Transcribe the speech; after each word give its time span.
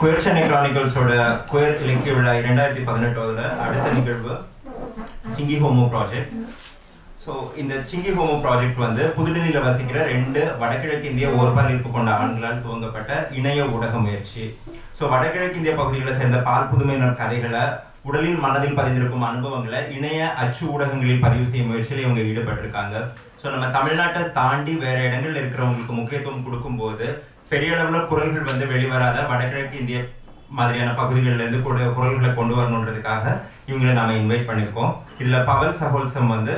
Queer 0.00 0.22
Chennai 0.24 0.42
கிரானிக்கல்ஸோட 0.42 1.12
queer 1.50 1.80
இலக்கிய 1.82 2.12
விழா 2.16 2.32
இரண்டாயிரத்தி 2.40 2.82
பதினெட்டோட 2.88 3.40
அடுத்த 3.64 3.88
நிகழ்வு 3.96 4.34
சிங்கி 5.36 5.56
ஹோமோ 5.62 5.84
ப்ராஜெக்ட் 5.92 6.32
ஸோ 7.24 7.32
இந்த 7.62 7.74
சிங்கி 7.90 8.12
ஹோமோ 8.16 8.36
ப்ராஜெக்ட் 8.44 8.82
வந்து 8.84 9.02
புதுடெல்லியில் 9.16 9.66
வசிக்கிற 9.66 9.98
ரெண்டு 10.12 10.40
வடகிழக்கு 10.60 11.10
இந்திய 11.10 11.28
ஓர்பாலிப்பு 11.38 11.90
கொண்ட 11.90 12.10
ஆண்களால் 12.20 12.62
துவங்கப்பட்ட 12.64 13.12
இணைய 13.38 13.66
ஊடக 13.74 13.96
முயற்சி. 14.06 14.44
ஸோ 14.98 15.02
வடகிழக்கு 15.12 15.60
இந்திய 15.60 15.74
பகுதிகளை 15.80 16.14
சேர்ந்த 16.20 16.40
பால் 16.48 16.70
புதுமையினர் 16.72 17.20
கதைகளை 17.22 17.64
உடலில் 18.08 18.40
மனதில் 18.44 18.78
பதிந்திருக்கும் 18.78 19.26
அனுபவங்களை 19.28 19.80
இணைய 19.96 20.20
அச்சு 20.44 20.62
ஊடகங்களில் 20.72 21.22
பதிவு 21.26 21.44
செய்யும் 21.50 21.70
முயற்சியில் 21.70 22.04
இவங்க 22.04 22.22
ஈடுபட்டிருக்காங்க. 22.30 22.96
ஸோ 23.42 23.46
நம்ம 23.54 23.68
தமிழ்நாட்டை 23.76 24.22
தாண்டி 24.40 24.72
வேற 24.84 24.98
இடங்கள்ல 25.08 25.40
இருக்கிறவங்களுக்கு 25.42 25.94
முக்கியத்துவம் 26.00 26.44
கொடுக்கும்போது 26.46 27.06
பெரிய 27.50 27.70
அளவில் 27.76 28.08
குரல்கள் 28.10 28.50
வந்து 28.50 28.66
வெளிவராத 28.72 29.16
வடகிழக்கு 29.30 29.80
இந்திய 29.80 29.98
மாதிரியான 30.58 30.90
பகுதிகளில் 31.00 31.42
இருந்து 31.42 31.60
கூட 31.66 31.78
குரல்களை 31.96 32.30
கொண்டு 32.38 32.54
வரணுன்றதுக்காக 32.58 33.24
இவங்களை 33.68 33.92
நாம 33.98 34.14
இன்வைட் 34.20 34.48
பண்ணியிருக்கோம். 34.48 34.92
இதுல 35.20 35.38
பவல் 35.50 35.78
சகோல்சம் 35.80 36.32
வந்து 36.34 36.54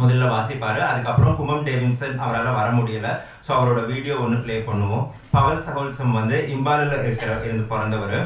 முதல்ல 0.00 0.26
வாசிப்பாரு. 0.34 0.80
அதுக்கப்புறம் 0.90 1.36
குமம் 1.38 1.64
டேவின்சன் 1.66 2.20
அவரால் 2.24 2.58
வர 2.58 2.68
முடியல. 2.76 3.08
ஸோ 3.46 3.50
அவரோட 3.56 3.80
வீடியோ 3.92 4.14
ஒன்று 4.24 4.38
ப்ளே 4.44 4.56
பண்ணுவோம். 4.68 5.04
பவல் 5.34 5.64
சகோல்சம் 5.66 6.16
வந்து 6.18 6.36
இம்பாலில் 6.54 6.94
இருக்கிற 7.02 7.30
இருந்து 7.46 7.64
பிறந்தவர். 7.72 8.18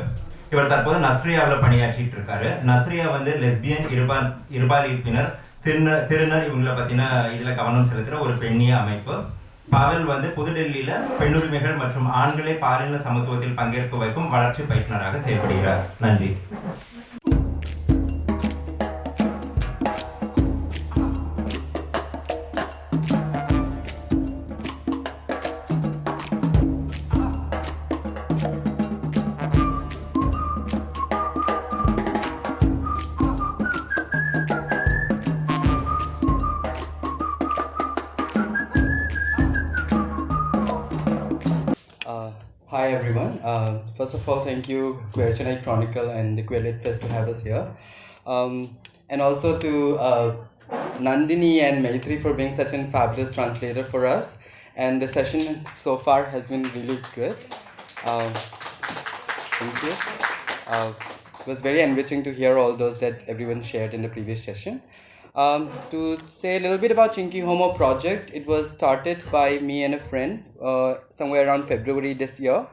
இவர் 0.53 0.71
தற்போது 0.73 0.99
நஸ்ரியாவில் 1.07 1.63
பணியாற்றிட்டு 1.65 2.15
இருக்காரு. 2.17 2.49
நஸ்ரியா 2.71 3.07
வந்து 3.17 3.31
லெஸ்பியன் 3.45 3.89
இருபால் 3.95 4.29
இருபாலிப்பினர் 4.57 5.31
திருந 5.65 5.89
திருநர் 6.11 6.47
இவங்களை 6.49 6.73
பற்றின 6.79 7.03
இதில் 7.35 7.59
கவனம் 7.61 7.89
செலுத்துகிற 7.91 8.19
ஒரு 8.27 8.35
பெண்ணிய 8.43 8.73
அமைப்பு. 8.83 9.15
பவல் 9.75 10.05
வந்து 10.13 10.29
புதுடெல்லியில 10.37 10.93
பெண்ணுரிமைகள் 11.21 11.81
மற்றும் 11.83 12.09
ஆண்களை 12.23 12.55
பாலின 12.65 13.01
சமத்துவத்தில் 13.07 13.59
பங்கேற்க 13.61 14.03
வைக்கும் 14.03 14.33
வளர்ச்சி 14.35 14.63
பயிற்றுனராக 14.71 15.21
செயல்படுகிறார். 15.27 15.83
நன்றி. 16.05 16.31
Uh, 43.45 43.81
first 43.95 44.15
of 44.15 44.27
all, 44.27 44.41
thank 44.41 44.71
you 44.71 45.03
Queer 45.13 45.31
Chennai 45.31 45.63
Chronicle 45.63 46.09
and 46.09 46.39
the 46.39 46.43
Queer 46.43 46.61
Lit 46.61 46.83
Fest 46.83 47.03
to 47.03 47.09
have 47.09 47.29
us 47.29 47.43
here, 47.43 47.71
um, 48.27 48.75
and 49.11 49.21
also 49.21 49.59
to 49.59 49.99
uh, 49.99 50.37
Nandini 50.99 51.61
and 51.61 51.85
Maitri 51.85 52.19
for 52.19 52.33
being 52.33 52.53
such 52.53 52.73
a 52.73 52.85
fabulous 52.87 53.35
translator 53.35 53.85
for 53.85 54.07
us. 54.07 54.39
And 54.77 55.01
the 55.01 55.07
session 55.07 55.67
so 55.77 55.99
far 55.99 56.25
has 56.25 56.49
been 56.49 56.63
really 56.73 57.01
good. 57.15 57.37
Um, 58.07 58.33
thank 59.61 59.83
you. 59.83 59.93
Uh, 60.67 60.95
it 61.39 61.47
was 61.47 61.61
very 61.61 61.83
enriching 61.83 62.23
to 62.23 62.33
hear 62.33 62.57
all 62.57 62.75
those 62.75 62.99
that 63.01 63.29
everyone 63.29 63.61
shared 63.61 63.93
in 63.93 64.01
the 64.01 64.09
previous 64.09 64.43
session. 64.43 64.81
Um, 65.35 65.71
to 65.91 66.19
say 66.27 66.57
a 66.57 66.61
little 66.61 66.79
bit 66.79 66.93
about 66.93 67.13
Chinky 67.13 67.45
Homo 67.45 67.75
project, 67.75 68.31
it 68.33 68.47
was 68.47 68.71
started 68.71 69.23
by 69.31 69.59
me 69.59 69.85
and 69.85 69.93
a 69.93 70.01
friend 70.01 70.45
uh, 70.63 70.95
somewhere 71.11 71.47
around 71.47 71.69
February 71.69 72.15
this 72.15 72.41
year. 72.41 72.67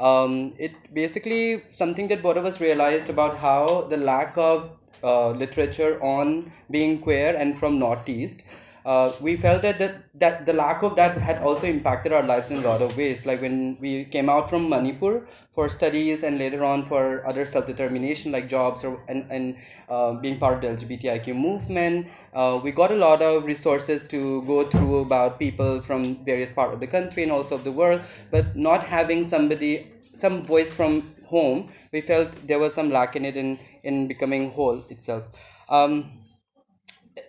Um, 0.00 0.54
it 0.58 0.72
basically 0.94 1.62
something 1.70 2.08
that 2.08 2.22
both 2.22 2.36
of 2.36 2.46
us 2.46 2.60
realized 2.60 3.10
about 3.10 3.36
how 3.36 3.82
the 3.82 3.98
lack 3.98 4.36
of 4.38 4.70
uh, 5.04 5.30
literature 5.30 6.02
on 6.02 6.52
being 6.70 6.98
queer 7.00 7.36
and 7.36 7.58
from 7.58 7.78
Northeast. 7.78 8.44
Uh, 8.84 9.12
we 9.20 9.36
felt 9.36 9.62
that, 9.62 9.78
that 9.78 10.04
that 10.14 10.46
the 10.46 10.52
lack 10.52 10.82
of 10.82 10.96
that 10.96 11.16
had 11.18 11.42
also 11.42 11.66
impacted 11.66 12.12
our 12.12 12.22
lives 12.22 12.50
in 12.50 12.58
a 12.58 12.60
lot 12.60 12.80
of 12.80 12.96
ways. 12.96 13.26
Like 13.26 13.42
when 13.42 13.76
we 13.80 14.04
came 14.04 14.28
out 14.28 14.48
from 14.48 14.68
Manipur 14.68 15.26
for 15.52 15.68
studies 15.68 16.22
and 16.22 16.38
later 16.38 16.64
on 16.64 16.84
for 16.84 17.26
other 17.26 17.44
self 17.44 17.66
determination 17.66 18.32
like 18.32 18.48
jobs 18.48 18.84
or 18.84 19.02
and, 19.08 19.26
and 19.30 19.56
uh, 19.88 20.14
being 20.14 20.38
part 20.38 20.64
of 20.64 20.78
the 20.78 20.86
LGBTIQ 20.86 21.36
movement, 21.36 22.06
uh, 22.32 22.60
we 22.62 22.72
got 22.72 22.90
a 22.90 22.96
lot 22.96 23.22
of 23.22 23.44
resources 23.44 24.06
to 24.08 24.42
go 24.42 24.68
through 24.68 25.00
about 25.00 25.38
people 25.38 25.80
from 25.82 26.24
various 26.24 26.52
parts 26.52 26.74
of 26.74 26.80
the 26.80 26.86
country 26.86 27.22
and 27.22 27.32
also 27.32 27.54
of 27.54 27.64
the 27.64 27.72
world, 27.72 28.00
but 28.30 28.56
not 28.56 28.82
having 28.82 29.24
somebody 29.24 29.90
some 30.14 30.42
voice 30.42 30.72
from 30.72 31.14
home, 31.26 31.68
we 31.92 32.00
felt 32.00 32.28
there 32.46 32.58
was 32.58 32.74
some 32.74 32.90
lack 32.90 33.16
in 33.16 33.24
it 33.24 33.36
in 33.36 33.58
in 33.82 34.06
becoming 34.06 34.50
whole 34.52 34.82
itself. 34.90 35.28
Um, 35.68 36.19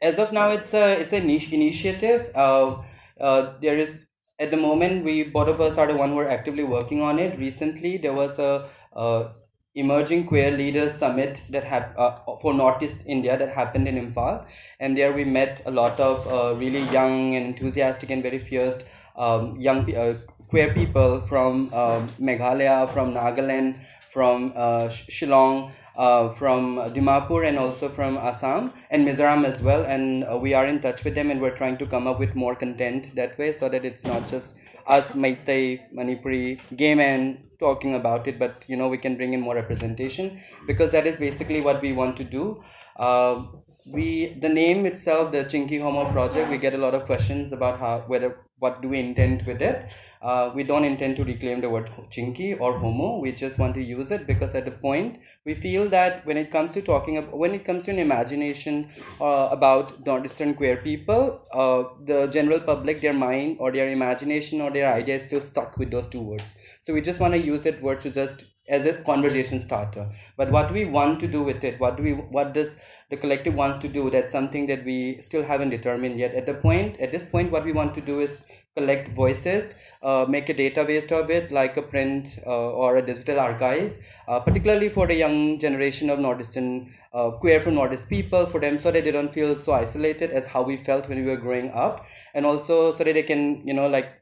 as 0.01 0.19
of 0.19 0.31
now 0.31 0.49
it's 0.49 0.73
a 0.73 0.99
it's 0.99 1.13
a 1.13 1.19
niche 1.19 1.51
initiative. 1.51 2.29
Uh, 2.35 2.81
uh, 3.19 3.53
there 3.61 3.77
is 3.77 4.05
at 4.39 4.51
the 4.51 4.57
moment 4.57 5.03
we 5.03 5.23
both 5.23 5.47
of 5.47 5.61
us 5.61 5.77
are 5.77 5.87
the 5.87 5.95
one 5.95 6.09
who 6.11 6.19
are 6.19 6.27
actively 6.27 6.63
working 6.63 7.01
on 7.01 7.19
it. 7.19 7.37
Recently 7.37 7.97
there 7.97 8.13
was 8.13 8.39
a, 8.39 8.67
uh 8.95 9.29
emerging 9.73 10.25
queer 10.27 10.51
leaders 10.51 10.93
summit 10.93 11.41
that 11.49 11.63
had 11.63 11.93
uh, 11.97 12.11
for 12.41 12.53
northeast 12.53 13.05
india 13.07 13.37
that 13.37 13.49
happened 13.49 13.87
in 13.87 13.95
imphal. 13.95 14.45
And 14.79 14.97
there 14.97 15.13
we 15.13 15.23
met 15.23 15.61
a 15.65 15.71
lot 15.71 15.99
of 15.99 16.27
uh, 16.27 16.55
really 16.59 16.81
young 16.91 17.35
and 17.35 17.45
enthusiastic 17.45 18.09
and 18.09 18.21
very 18.21 18.39
fierce 18.39 18.79
um, 19.15 19.55
young 19.59 19.95
uh, 19.95 20.15
queer 20.49 20.73
people 20.73 21.21
from 21.21 21.73
um, 21.73 22.09
meghalaya 22.19 22.89
from 22.93 23.13
nagaland 23.13 23.79
from 24.11 24.51
uh, 24.55 24.89
Sh- 24.89 25.07
shillong 25.21 25.71
uh, 25.95 26.29
from 26.29 26.77
Dimapur 26.95 27.47
and 27.47 27.57
also 27.57 27.89
from 27.89 28.17
Assam 28.17 28.73
and 28.89 29.07
Mizoram 29.07 29.45
as 29.45 29.61
well. 29.61 29.83
And 29.83 30.23
uh, 30.23 30.37
we 30.37 30.53
are 30.53 30.65
in 30.65 30.81
touch 30.81 31.03
with 31.03 31.15
them 31.15 31.31
and 31.31 31.41
we're 31.41 31.55
trying 31.55 31.77
to 31.77 31.85
come 31.85 32.07
up 32.07 32.19
with 32.19 32.35
more 32.35 32.55
content 32.55 33.15
that 33.15 33.37
way 33.37 33.53
so 33.53 33.69
that 33.69 33.85
it's 33.85 34.05
not 34.05 34.27
just 34.27 34.57
us 34.87 35.13
Meitei, 35.13 35.81
Manipuri, 35.93 36.59
gay 36.75 36.95
men 36.95 37.43
talking 37.59 37.93
about 37.95 38.27
it, 38.27 38.39
but 38.39 38.65
you 38.67 38.75
know, 38.75 38.87
we 38.87 38.97
can 38.97 39.15
bring 39.15 39.33
in 39.33 39.41
more 39.41 39.55
representation 39.55 40.39
because 40.65 40.91
that 40.91 41.05
is 41.05 41.15
basically 41.17 41.61
what 41.61 41.81
we 41.81 41.93
want 41.93 42.17
to 42.17 42.23
do. 42.23 42.63
Uh, 42.97 43.43
we 43.87 44.37
the 44.41 44.49
name 44.49 44.85
itself 44.85 45.31
the 45.31 45.43
chinky 45.43 45.81
homo 45.81 46.11
project 46.11 46.49
we 46.49 46.57
get 46.57 46.73
a 46.73 46.77
lot 46.77 46.93
of 46.93 47.05
questions 47.05 47.51
about 47.51 47.79
how 47.79 48.03
whether 48.07 48.37
what 48.59 48.81
do 48.81 48.87
we 48.87 48.99
intend 48.99 49.41
with 49.47 49.61
it 49.61 49.89
uh, 50.21 50.51
we 50.53 50.63
don't 50.63 50.85
intend 50.85 51.15
to 51.15 51.23
reclaim 51.23 51.61
the 51.61 51.69
word 51.69 51.89
chinky 52.11 52.59
or 52.59 52.77
homo. 52.77 53.17
We 53.17 53.31
just 53.31 53.57
want 53.57 53.73
to 53.73 53.81
use 53.81 54.11
it 54.11 54.27
because 54.27 54.53
at 54.53 54.65
the 54.65 54.71
point 54.71 55.19
we 55.45 55.55
feel 55.55 55.89
that 55.89 56.25
when 56.27 56.37
it 56.37 56.51
comes 56.51 56.73
to 56.73 56.81
talking 56.81 57.17
about 57.17 57.37
when 57.37 57.55
it 57.55 57.65
comes 57.65 57.85
to 57.85 57.91
an 57.91 57.99
imagination 57.99 58.89
uh, 59.19 59.47
about 59.51 60.05
northeastern 60.05 60.53
queer 60.53 60.77
people 60.77 61.41
uh, 61.53 61.83
the 62.05 62.27
general 62.27 62.59
public 62.59 63.01
their 63.01 63.13
mind 63.13 63.57
or 63.59 63.71
their 63.71 63.89
imagination 63.89 64.61
or 64.61 64.69
their 64.69 64.93
idea 64.93 65.15
is 65.15 65.25
still 65.25 65.41
stuck 65.41 65.77
with 65.77 65.89
those 65.89 66.07
two 66.07 66.21
words. 66.21 66.55
So 66.81 66.93
we 66.93 67.01
just 67.01 67.19
want 67.19 67.33
to 67.33 67.39
use 67.39 67.63
that 67.63 67.81
word 67.81 68.01
to 68.01 68.11
just 68.11 68.45
as 68.69 68.85
a 68.85 68.93
conversation 68.93 69.59
starter. 69.59 70.07
But 70.37 70.51
what 70.51 70.71
we 70.71 70.85
want 70.85 71.19
to 71.21 71.27
do 71.27 71.41
with 71.41 71.63
it 71.63 71.79
what 71.79 71.97
do 71.97 72.03
we 72.03 72.13
what 72.13 72.53
does 72.53 72.77
the 73.09 73.17
collective 73.17 73.55
wants 73.55 73.79
to 73.79 73.87
do 73.87 74.09
that's 74.09 74.31
something 74.31 74.67
that 74.67 74.85
we 74.85 75.19
still 75.21 75.43
haven't 75.43 75.71
determined 75.71 76.19
yet. 76.19 76.35
At 76.35 76.45
the 76.45 76.53
point 76.53 76.99
at 76.99 77.11
this 77.11 77.25
point 77.25 77.51
what 77.51 77.65
we 77.65 77.71
want 77.71 77.95
to 77.95 78.01
do 78.01 78.19
is 78.19 78.39
collect 78.75 79.09
voices 79.09 79.75
uh, 80.01 80.25
make 80.27 80.49
a 80.49 80.53
database 80.53 81.11
of 81.11 81.29
it 81.29 81.51
like 81.51 81.75
a 81.77 81.81
print 81.81 82.39
uh, 82.45 82.71
or 82.71 82.97
a 82.97 83.01
digital 83.01 83.39
archive 83.39 83.93
uh, 84.27 84.39
particularly 84.39 84.89
for 84.89 85.07
the 85.07 85.13
young 85.15 85.59
generation 85.59 86.09
of 86.09 86.19
northeastern 86.19 86.93
uh, 87.13 87.31
queer 87.31 87.59
from 87.59 87.75
northeast 87.75 88.09
people 88.09 88.45
for 88.45 88.59
them 88.61 88.79
so 88.79 88.91
that 88.91 89.03
they 89.03 89.11
don't 89.11 89.33
feel 89.33 89.57
so 89.59 89.73
isolated 89.73 90.31
as 90.31 90.47
how 90.47 90.61
we 90.61 90.77
felt 90.77 91.09
when 91.09 91.23
we 91.23 91.29
were 91.29 91.37
growing 91.37 91.69
up 91.71 92.05
and 92.33 92.45
also 92.45 92.93
so 92.93 93.03
that 93.03 93.13
they 93.13 93.23
can 93.23 93.65
you 93.67 93.73
know 93.73 93.87
like 93.87 94.21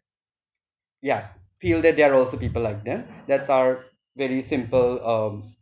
yeah 1.02 1.30
feel 1.60 1.82
that 1.82 1.98
there 1.98 2.12
are 2.12 2.16
also 2.16 2.38
people 2.38 2.62
like 2.62 2.84
them. 2.86 3.06
That's 3.28 3.50
our 3.50 3.86
very 4.16 4.42
simple 4.42 5.06
um, 5.06 5.56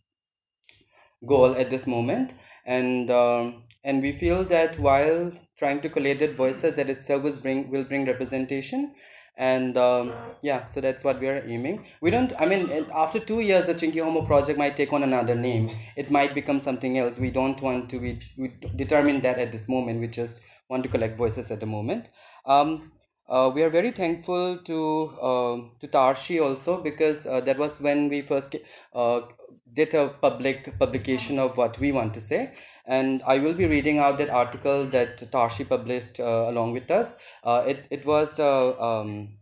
goal 1.25 1.55
at 1.55 1.69
this 1.69 1.87
moment. 1.87 2.33
And 2.65 3.09
um, 3.09 3.63
and 3.87 4.01
we 4.01 4.11
feel 4.11 4.43
that 4.43 4.77
while 4.77 5.31
trying 5.57 5.79
to 5.83 5.89
collate 5.89 6.19
that 6.19 6.35
voices 6.35 6.75
that 6.75 6.89
itself 6.89 7.23
will 7.23 7.37
bring 7.45 7.69
will 7.71 7.85
bring 7.91 8.05
representation. 8.05 8.91
And 9.39 9.77
um, 9.77 10.13
yeah 10.41 10.65
so 10.65 10.81
that's 10.81 11.03
what 11.03 11.19
we 11.21 11.27
are 11.29 11.41
aiming. 11.55 11.85
We 12.01 12.11
don't 12.15 12.33
i 12.45 12.47
mean 12.51 12.85
after 13.03 13.19
two 13.31 13.39
years 13.49 13.67
the 13.71 13.75
chinky 13.81 14.03
homo 14.07 14.23
project 14.31 14.59
might 14.63 14.75
take 14.81 14.93
on 14.99 15.07
another 15.07 15.35
name. 15.35 15.69
It 16.03 16.11
might 16.17 16.35
become 16.39 16.59
something 16.67 16.97
else. 17.03 17.19
We 17.25 17.31
don't 17.39 17.61
want 17.69 17.89
to 17.95 17.99
be 18.05 18.13
we 18.37 18.51
determine 18.83 19.21
that 19.27 19.39
at 19.45 19.51
this 19.57 19.69
moment. 19.75 20.05
We 20.05 20.13
just 20.19 20.41
want 20.69 20.83
to 20.89 20.93
collect 20.97 21.17
voices 21.25 21.51
at 21.57 21.61
the 21.65 21.71
moment. 21.77 22.07
Um, 22.45 22.91
uh, 23.29 23.51
we 23.53 23.61
are 23.63 23.69
very 23.69 23.91
thankful 23.91 24.57
to 24.69 24.77
um 25.31 25.65
to 25.81 25.87
Tarshi 25.97 26.41
also 26.49 26.81
because 26.91 27.25
uh, 27.27 27.41
that 27.41 27.65
was 27.65 27.79
when 27.89 28.07
we 28.15 28.21
first 28.33 28.55
uh, 28.93 29.21
did 29.73 29.93
a 29.93 30.07
public 30.25 30.73
publication 30.79 31.39
of 31.45 31.57
what 31.61 31.79
we 31.85 31.91
want 31.91 32.13
to 32.19 32.21
say 32.31 32.41
and 32.87 33.21
I 33.27 33.39
will 33.39 33.53
be 33.53 33.65
reading 33.65 33.99
out 33.99 34.17
that 34.17 34.29
article 34.29 34.85
that 34.85 35.17
Tarshi 35.31 35.67
published 35.67 36.19
uh, 36.19 36.45
along 36.47 36.71
with 36.71 36.89
us. 36.89 37.15
Uh, 37.43 37.63
it, 37.67 37.87
it 37.91 38.05
was 38.05 38.39
uh, 38.39 38.79
um, 38.79 39.37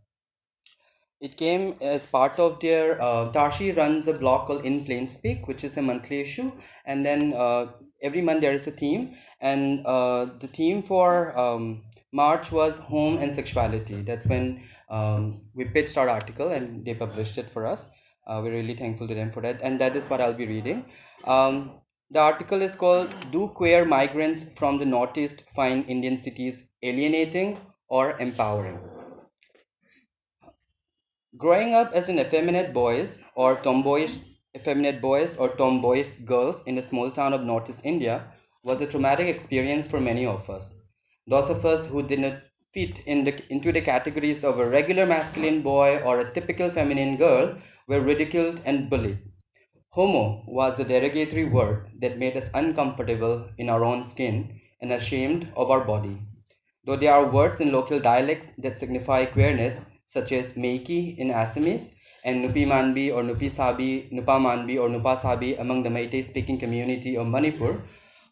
it 1.22 1.38
came 1.38 1.76
as 1.80 2.06
part 2.06 2.40
of 2.40 2.60
their. 2.60 3.02
Uh, 3.02 3.32
Tarshi 3.32 3.76
runs 3.76 4.08
a 4.08 4.14
blog 4.14 4.48
called 4.48 4.66
In 4.66 4.84
Plain 4.84 5.08
Speak, 5.08 5.48
which 5.48 5.64
is 5.64 5.78
a 5.78 5.82
monthly 5.82 6.20
issue, 6.20 6.52
and 6.86 7.06
then 7.06 7.34
uh, 7.34 7.68
every 8.02 8.22
month 8.22 8.42
there 8.42 8.54
is 8.54 8.68
a 8.68 8.72
theme, 8.72 9.16
and 9.40 9.86
uh, 9.86 10.26
the 10.40 10.48
theme 10.48 10.82
for 10.82 11.38
um, 11.38 11.84
March 12.12 12.52
was 12.52 12.80
home 12.80 13.18
and 13.18 13.34
sexuality. 13.34 14.02
That's 14.02 14.28
when 14.28 14.64
um, 14.90 15.42
we 15.54 15.66
pitched 15.66 15.98
our 15.98 16.10
article, 16.10 16.50
and 16.50 16.84
they 16.86 16.96
published 16.96 17.38
it 17.38 17.50
for 17.50 17.66
us. 17.66 17.90
Uh, 18.28 18.42
we're 18.44 18.52
really 18.52 18.76
thankful 18.76 19.08
to 19.08 19.14
them 19.14 19.32
for 19.32 19.42
that, 19.42 19.60
and 19.62 19.80
that 19.80 19.96
is 19.96 20.10
what 20.10 20.20
I'll 20.20 20.34
be 20.34 20.48
reading. 20.48 20.86
Um, 21.26 21.72
the 22.12 22.20
article 22.20 22.62
is 22.62 22.76
called 22.76 23.14
Do 23.32 23.48
Queer 23.48 23.84
Migrants 23.84 24.46
from 24.56 24.78
the 24.78 24.86
Northeast 24.86 25.44
Find 25.56 25.90
Indian 25.90 26.18
Cities 26.18 26.70
Alienating 26.84 27.58
or 27.88 28.18
Empowering? 28.20 28.80
Growing 31.36 31.74
up 31.74 31.92
as 31.94 32.08
an 32.08 32.20
effeminate 32.20 32.74
boys 32.74 33.20
or 33.36 33.56
tomboyish 33.56 34.20
effeminate 34.56 35.02
boys 35.02 35.36
or 35.36 35.50
tomboyish 35.50 36.16
girls 36.18 36.64
in 36.64 36.78
a 36.78 36.84
small 36.84 37.12
town 37.12 37.34
of 37.34 37.44
Northeast 37.44 37.82
India 37.84 38.28
was 38.64 38.82
a 38.82 38.88
traumatic 38.88 39.28
experience 39.28 39.86
for 39.88 40.00
many 40.00 40.26
of 40.26 40.50
us. 40.50 40.76
Those 41.28 41.50
of 41.50 41.66
us 41.66 41.88
who 41.88 42.04
did 42.04 42.20
not 42.20 42.36
fit 42.72 43.00
in 43.00 43.24
the, 43.26 43.42
into 43.52 43.72
the 43.72 43.82
categories 43.82 44.44
of 44.44 44.60
a 44.60 44.70
regular 44.70 45.06
masculine 45.06 45.62
boy 45.62 45.98
or 46.06 46.20
a 46.20 46.34
typical 46.34 46.70
feminine 46.70 47.18
girl 47.18 47.58
were 47.88 48.00
ridiculed 48.00 48.62
and 48.64 48.90
bullied. 48.90 49.20
Homo 49.96 50.44
was 50.46 50.78
a 50.78 50.84
derogatory 50.84 51.46
word 51.46 51.88
that 52.02 52.18
made 52.18 52.36
us 52.36 52.50
uncomfortable 52.54 53.48
in 53.58 53.70
our 53.70 53.86
own 53.86 54.04
skin 54.04 54.60
and 54.82 54.92
ashamed 54.92 55.48
of 55.56 55.72
our 55.72 55.86
body. 55.86 56.18
Though 56.84 56.98
there 56.98 57.14
are 57.14 57.32
words 57.32 57.62
in 57.62 57.72
local 57.72 58.02
dialects 58.02 58.52
that 58.58 58.76
signify 58.76 59.24
queerness, 59.24 59.86
such 60.10 60.34
as 60.34 60.52
Meiki 60.56 61.18
in 61.18 61.30
Assamese 61.30 61.96
and 62.26 62.44
Nupi 62.44 62.68
Manbi 62.68 63.10
or 63.10 63.24
Nupi 63.24 63.50
Sabi, 63.50 64.10
Nupa 64.12 64.38
Manbi 64.38 64.78
or 64.78 64.90
Nupa 64.90 65.18
Sabi 65.18 65.56
among 65.56 65.84
the 65.84 65.90
Meitei 65.90 66.26
speaking 66.26 66.58
community 66.58 67.16
of 67.16 67.28
Manipur, 67.28 67.82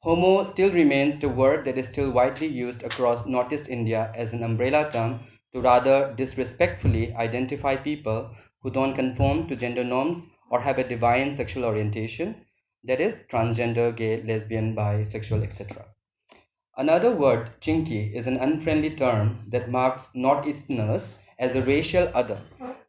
Homo 0.02 0.44
still 0.44 0.70
remains 0.70 1.18
the 1.18 1.30
word 1.30 1.64
that 1.64 1.78
is 1.78 1.88
still 1.88 2.12
widely 2.12 2.48
used 2.48 2.84
across 2.84 3.26
Northeast 3.26 3.70
India 3.70 4.12
as 4.16 4.34
an 4.34 4.44
umbrella 4.44 4.92
term 4.92 5.22
to 5.54 5.62
rather 5.62 6.14
disrespectfully 6.18 7.14
identify 7.14 7.78
people 7.78 8.32
who 8.62 8.70
don't 8.70 8.96
conform 8.96 9.48
to 9.48 9.56
gender 9.56 9.86
norms 9.86 10.26
or 10.54 10.62
have 10.62 10.78
a 10.78 10.88
divine 10.88 11.32
sexual 11.32 11.66
orientation, 11.66 12.36
that 12.84 13.02
is, 13.02 13.24
transgender, 13.28 13.96
gay, 13.96 14.22
lesbian, 14.22 14.76
bisexual, 14.76 15.42
etc. 15.42 15.86
Another 16.78 17.12
word, 17.12 17.50
chinky, 17.60 18.14
is 18.14 18.28
an 18.28 18.38
unfriendly 18.38 18.92
term 18.92 19.40
that 19.50 19.72
marks 19.72 20.10
Northeasterners 20.16 21.10
as 21.40 21.56
a 21.56 21.64
racial 21.64 22.12
other 22.14 22.40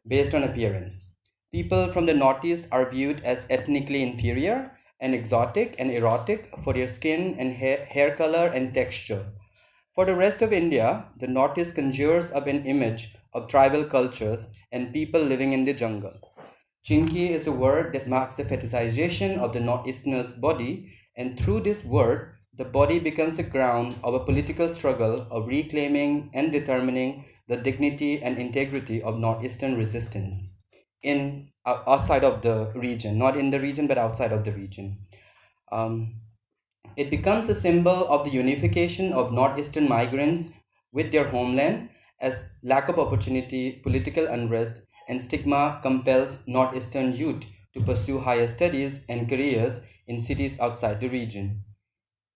based 0.07 0.35
on 0.35 0.43
appearance. 0.43 1.07
People 1.51 1.91
from 1.91 2.05
the 2.05 2.13
Northeast 2.13 2.67
are 2.71 2.87
viewed 2.87 3.23
as 3.23 3.47
ethnically 3.49 4.03
inferior 4.03 4.77
and 4.99 5.15
exotic 5.15 5.75
and 5.79 5.89
erotic 5.89 6.53
for 6.63 6.71
their 6.71 6.87
skin 6.87 7.35
and 7.39 7.53
hair, 7.53 7.85
hair 7.85 8.15
color 8.15 8.45
and 8.53 8.75
texture. 8.75 9.25
For 9.95 10.05
the 10.05 10.15
rest 10.15 10.43
of 10.43 10.53
India, 10.53 11.05
the 11.17 11.27
Northeast 11.27 11.73
conjures 11.73 12.31
up 12.31 12.45
an 12.45 12.63
image 12.65 13.15
of 13.33 13.49
tribal 13.49 13.85
cultures 13.85 14.49
and 14.71 14.93
people 14.93 15.21
living 15.21 15.53
in 15.53 15.65
the 15.65 15.73
jungle. 15.73 16.24
Chinky 16.85 17.31
is 17.31 17.47
a 17.47 17.51
word 17.51 17.93
that 17.93 18.07
marks 18.07 18.35
the 18.35 18.43
fetishization 18.43 19.39
of 19.39 19.53
the 19.53 19.59
Northeasterner's 19.59 20.31
body, 20.31 20.93
and 21.15 21.39
through 21.39 21.61
this 21.61 21.83
word, 21.83 22.35
the 22.53 22.63
body 22.63 22.99
becomes 22.99 23.37
the 23.37 23.43
ground 23.43 23.95
of 24.03 24.13
a 24.13 24.23
political 24.23 24.69
struggle 24.69 25.25
of 25.31 25.47
reclaiming 25.47 26.29
and 26.35 26.51
determining 26.51 27.25
the 27.47 27.57
dignity 27.57 28.21
and 28.21 28.37
integrity 28.37 29.01
of 29.01 29.17
Northeastern 29.17 29.75
resistance 29.75 30.51
in 31.01 31.49
outside 31.65 32.23
of 32.23 32.43
the 32.43 32.71
region, 32.75 33.17
not 33.17 33.35
in 33.35 33.49
the 33.49 33.59
region, 33.59 33.87
but 33.87 33.97
outside 33.97 34.31
of 34.31 34.43
the 34.43 34.51
region. 34.51 34.99
Um, 35.71 36.21
it 36.95 37.09
becomes 37.09 37.49
a 37.49 37.55
symbol 37.55 38.07
of 38.07 38.25
the 38.25 38.31
unification 38.31 39.11
of 39.11 39.33
Northeastern 39.33 39.89
migrants 39.89 40.49
with 40.91 41.11
their 41.11 41.27
homeland 41.27 41.89
as 42.21 42.53
lack 42.61 42.89
of 42.89 42.99
opportunity, 42.99 43.71
political 43.71 44.27
unrest, 44.27 44.83
and 45.07 45.21
stigma 45.21 45.79
compels 45.81 46.47
Northeastern 46.47 47.13
youth 47.13 47.45
to 47.73 47.81
pursue 47.81 48.19
higher 48.19 48.47
studies 48.47 49.05
and 49.07 49.29
careers 49.29 49.81
in 50.07 50.19
cities 50.19 50.59
outside 50.59 50.99
the 50.99 51.07
region. 51.09 51.63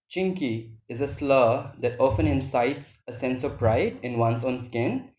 Chinky 0.10 0.78
is 0.88 1.02
a 1.02 1.08
slur 1.08 1.72
that 1.80 2.00
often 2.00 2.28
incites 2.28 2.98
a 3.08 3.14
sense 3.14 3.44
of 3.44 3.58
pride 3.58 4.00
in 4.02 4.18
one's 4.18 4.44
own 4.44 4.60
skin 4.60 5.12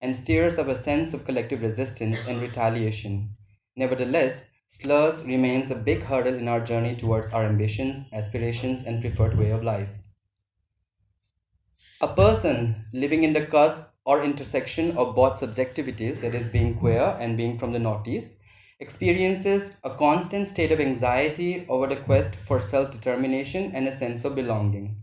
and 0.00 0.16
stirs 0.16 0.58
up 0.58 0.68
a 0.68 0.76
sense 0.76 1.12
of 1.12 1.24
collective 1.24 1.62
resistance 1.62 2.26
and 2.26 2.40
retaliation. 2.40 3.36
Nevertheless, 3.76 4.46
slurs 4.68 5.22
remains 5.22 5.70
a 5.70 5.74
big 5.74 6.02
hurdle 6.02 6.34
in 6.34 6.48
our 6.48 6.60
journey 6.60 6.96
towards 6.96 7.30
our 7.30 7.44
ambitions, 7.44 8.04
aspirations, 8.12 8.82
and 8.84 9.00
preferred 9.00 9.36
way 9.38 9.50
of 9.50 9.62
life. 9.62 9.98
A 12.00 12.08
person 12.08 12.86
living 12.92 13.22
in 13.22 13.34
the 13.34 13.46
cusp 13.46 13.92
or 14.08 14.22
intersection 14.22 14.96
of 14.96 15.14
both 15.14 15.38
subjectivities, 15.38 16.22
that 16.22 16.34
is, 16.34 16.48
being 16.48 16.74
queer 16.74 17.14
and 17.20 17.36
being 17.36 17.58
from 17.58 17.72
the 17.72 17.78
Northeast, 17.78 18.36
experiences 18.80 19.76
a 19.84 19.90
constant 19.90 20.46
state 20.46 20.72
of 20.72 20.80
anxiety 20.80 21.66
over 21.68 21.86
the 21.86 21.96
quest 21.96 22.34
for 22.36 22.58
self 22.58 22.90
determination 22.90 23.70
and 23.74 23.86
a 23.86 23.92
sense 23.92 24.24
of 24.24 24.34
belonging. 24.34 25.02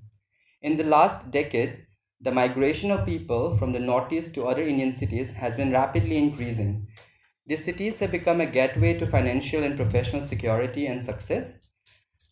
In 0.64 0.78
the 0.78 0.84
last 0.84 1.30
decade, 1.30 1.86
the 2.20 2.32
migration 2.32 2.90
of 2.90 3.06
people 3.06 3.56
from 3.56 3.74
the 3.74 3.80
Northeast 3.80 4.34
to 4.34 4.48
other 4.48 4.64
Indian 4.64 4.92
cities 4.92 5.34
has 5.34 5.56
been 5.56 5.72
rapidly 5.72 6.18
increasing. 6.18 6.88
These 7.46 7.64
cities 7.64 8.00
have 8.00 8.10
become 8.10 8.42
a 8.42 8.48
gateway 8.48 8.98
to 8.98 9.06
financial 9.06 9.62
and 9.64 9.76
professional 9.76 10.24
security 10.24 10.88
and 10.88 11.00
success. 11.00 11.60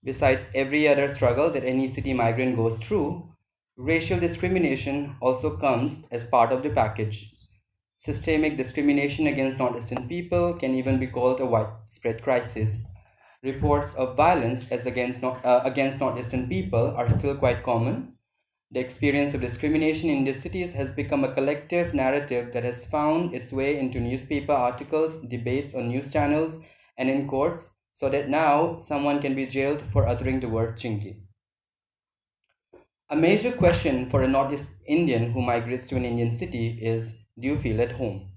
Besides 0.04 0.50
every 0.56 0.88
other 0.88 1.08
struggle 1.08 1.52
that 1.52 1.64
any 1.64 1.88
city 1.88 2.14
migrant 2.14 2.56
goes 2.56 2.84
through, 2.84 3.33
racial 3.78 4.20
discrimination 4.20 5.16
also 5.20 5.58
comes 5.58 6.04
as 6.12 6.28
part 6.28 6.52
of 6.52 6.62
the 6.62 6.70
package. 6.70 7.34
Systemic 7.98 8.56
discrimination 8.58 9.28
against 9.28 9.58
Northeastern 9.58 10.08
people 10.08 10.54
can 10.54 10.76
even 10.76 11.00
be 11.00 11.08
called 11.08 11.40
a 11.40 11.46
widespread 11.46 12.22
crisis. 12.22 12.78
Reports 13.42 13.94
of 13.96 14.16
violence 14.16 14.72
as 14.72 14.86
against, 14.86 15.24
uh, 15.24 15.62
against 15.66 16.00
Northeastern 16.00 16.48
people 16.48 16.94
are 16.96 17.10
still 17.10 17.36
quite 17.36 17.64
common. 17.64 18.14
The 18.72 18.80
experience 18.80 19.34
of 19.34 19.42
discrimination 19.42 20.10
in 20.10 20.24
these 20.24 20.42
cities 20.42 20.74
has 20.74 20.92
become 20.92 21.24
a 21.24 21.34
collective 21.34 21.94
narrative 21.94 22.54
that 22.54 22.64
has 22.64 22.86
found 22.86 23.34
its 23.34 23.52
way 23.52 23.78
into 23.80 24.00
newspaper 24.00 24.54
articles, 24.54 25.18
debates 25.18 25.74
on 25.74 25.88
news 25.88 26.12
channels, 26.12 26.60
and 26.98 27.10
in 27.10 27.28
courts, 27.28 27.72
so 27.92 28.10
that 28.10 28.30
now 28.30 28.78
someone 28.80 29.22
can 29.22 29.36
be 29.36 29.46
jailed 29.46 29.82
for 29.82 30.08
uttering 30.08 30.40
the 30.40 30.50
word 30.50 30.76
chinky. 30.78 31.22
A 33.14 33.16
major 33.16 33.52
question 33.52 34.08
for 34.10 34.24
a 34.24 34.28
Northeast 34.28 34.70
Indian 34.88 35.34
who 35.34 35.42
migrates 35.44 35.88
to 35.90 35.96
an 35.96 36.04
Indian 36.04 36.32
city 36.32 36.80
is 36.82 37.20
Do 37.40 37.48
you 37.48 37.58
feel 37.58 37.80
at 37.80 37.92
home? 37.92 38.32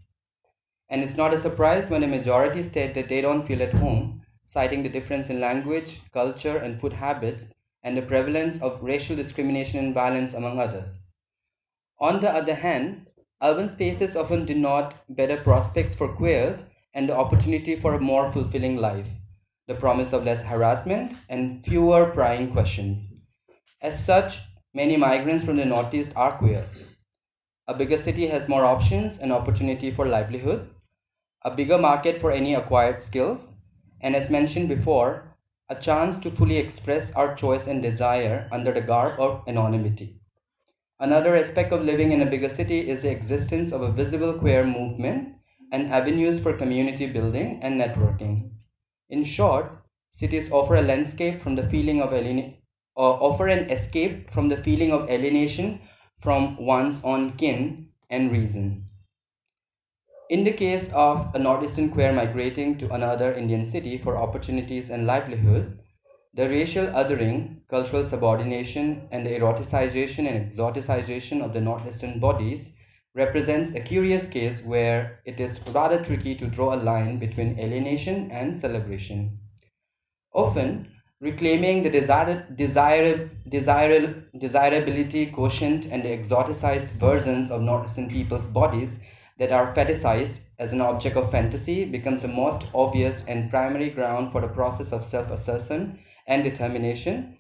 And 0.90 1.02
it's 1.02 1.16
not 1.16 1.33
a 1.33 1.38
surprise 1.38 1.88
when 1.88 2.02
a 2.02 2.06
majority 2.06 2.62
state 2.62 2.92
that 2.92 3.09
they 3.09 3.23
don't 3.23 3.47
feel 3.47 3.62
at 3.62 3.73
home, 3.73 4.21
citing 4.45 4.83
the 4.83 4.90
difference 4.90 5.30
in 5.30 5.40
language, 5.40 6.02
culture, 6.12 6.59
and 6.59 6.78
food 6.78 6.92
habits, 6.92 7.49
and 7.83 7.97
the 7.97 8.02
prevalence 8.02 8.61
of 8.61 8.83
racial 8.83 9.16
discrimination 9.16 9.78
and 9.78 9.95
violence, 9.95 10.35
among 10.35 10.59
others. 10.61 10.99
On 11.99 12.21
the 12.21 12.30
other 12.30 12.56
hand, 12.56 13.06
urban 13.42 13.71
spaces 13.71 14.14
often 14.14 14.45
denote 14.45 14.92
better 15.09 15.38
prospects 15.38 15.95
for 15.95 16.14
queers 16.14 16.66
and 16.92 17.09
the 17.09 17.16
opportunity 17.16 17.76
for 17.76 17.95
a 17.95 17.99
more 17.99 18.30
fulfilling 18.30 18.76
life, 18.76 19.09
the 19.68 19.75
promise 19.75 20.12
of 20.12 20.25
less 20.25 20.42
harassment 20.42 21.14
and 21.30 21.64
fewer 21.64 22.11
prying 22.11 22.52
questions. 22.52 23.14
As 23.80 24.04
such, 24.04 24.40
Many 24.76 24.99
migrants 24.99 25.42
from 25.42 25.56
the 25.56 25.64
Northeast 25.64 26.12
are 26.16 26.37
queers. 26.37 26.78
A 27.66 27.73
bigger 27.73 27.97
city 27.97 28.26
has 28.26 28.47
more 28.47 28.66
options 28.66 29.16
and 29.16 29.33
opportunity 29.33 29.90
for 29.90 30.04
livelihood, 30.04 30.68
a 31.40 31.50
bigger 31.50 31.78
market 31.78 32.18
for 32.18 32.30
any 32.30 32.52
acquired 32.52 33.00
skills, 33.00 33.54
and 34.02 34.14
as 34.14 34.28
mentioned 34.28 34.68
before, 34.68 35.35
a 35.71 35.76
chance 35.76 36.18
to 36.18 36.30
fully 36.30 36.59
express 36.59 37.11
our 37.14 37.35
choice 37.35 37.66
and 37.66 37.83
desire 37.83 38.50
under 38.52 38.71
the 38.71 38.83
garb 38.83 39.18
of 39.18 39.49
anonymity. 39.49 40.21
Another 41.00 41.35
aspect 41.35 41.73
of 41.73 41.83
living 41.83 42.12
in 42.12 42.21
a 42.21 42.30
bigger 42.30 42.50
city 42.50 42.87
is 42.87 43.00
the 43.00 43.11
existence 43.11 43.73
of 43.73 43.80
a 43.80 43.90
visible 43.90 44.35
queer 44.35 44.66
movement 44.66 45.37
and 45.73 45.90
avenues 45.90 46.38
for 46.38 46.52
community 46.52 47.06
building 47.06 47.61
and 47.62 47.80
networking. 47.80 48.50
In 49.09 49.25
short, 49.25 49.73
cities 50.11 50.52
offer 50.52 50.75
a 50.75 50.83
landscape 50.83 51.40
from 51.40 51.54
the 51.54 51.66
feeling 51.66 52.02
of 52.02 52.12
alienation 52.12 52.59
or 52.96 53.22
offer 53.22 53.46
an 53.46 53.70
escape 53.70 54.30
from 54.30 54.48
the 54.48 54.56
feeling 54.56 54.90
of 54.90 55.08
alienation 55.08 55.80
from 56.18 56.56
one's 56.56 57.00
own 57.04 57.32
kin 57.32 57.88
and 58.10 58.32
reason. 58.32 58.88
In 60.28 60.42
the 60.42 60.52
case 60.52 60.92
of 60.92 61.32
a 61.34 61.38
Northeastern 61.38 61.90
queer 61.90 62.12
migrating 62.12 62.76
to 62.78 62.92
another 62.92 63.32
Indian 63.32 63.64
city 63.64 63.96
for 63.96 64.16
opportunities 64.16 64.90
and 64.90 65.06
livelihood, 65.06 65.78
the 66.34 66.48
racial 66.48 66.86
othering, 66.88 67.60
cultural 67.68 68.04
subordination, 68.04 69.08
and 69.12 69.24
the 69.24 69.30
eroticization 69.30 70.28
and 70.28 70.52
exoticization 70.52 71.44
of 71.44 71.52
the 71.52 71.60
Northeastern 71.60 72.18
bodies 72.18 72.70
represents 73.14 73.70
a 73.72 73.80
curious 73.80 74.28
case 74.28 74.62
where 74.62 75.20
it 75.24 75.38
is 75.40 75.60
rather 75.68 76.02
tricky 76.04 76.34
to 76.34 76.46
draw 76.46 76.74
a 76.74 76.82
line 76.90 77.18
between 77.18 77.58
alienation 77.58 78.30
and 78.30 78.54
celebration. 78.54 79.38
Often, 80.34 80.92
reclaiming 81.20 81.82
the 81.82 81.90
desired, 81.90 82.56
desire, 82.56 83.30
desire, 83.49 84.25
desirability 84.38 85.26
quotient 85.26 85.87
and 85.87 86.02
the 86.02 86.08
exoticized 86.08 86.90
versions 86.90 87.50
of 87.50 87.62
Northeastern 87.62 88.08
people's 88.08 88.46
bodies 88.46 88.99
that 89.38 89.52
are 89.52 89.73
fetishized 89.75 90.40
as 90.58 90.73
an 90.73 90.80
object 90.80 91.16
of 91.16 91.30
fantasy 91.30 91.85
becomes 91.85 92.23
the 92.23 92.28
most 92.28 92.66
obvious 92.75 93.25
and 93.26 93.50
primary 93.50 93.90
ground 93.90 94.32
for 94.32 94.40
the 94.40 94.49
process 94.49 94.92
of 94.92 95.04
self 95.04 95.30
assertion 95.30 95.99
and 96.26 96.42
determination, 96.42 97.38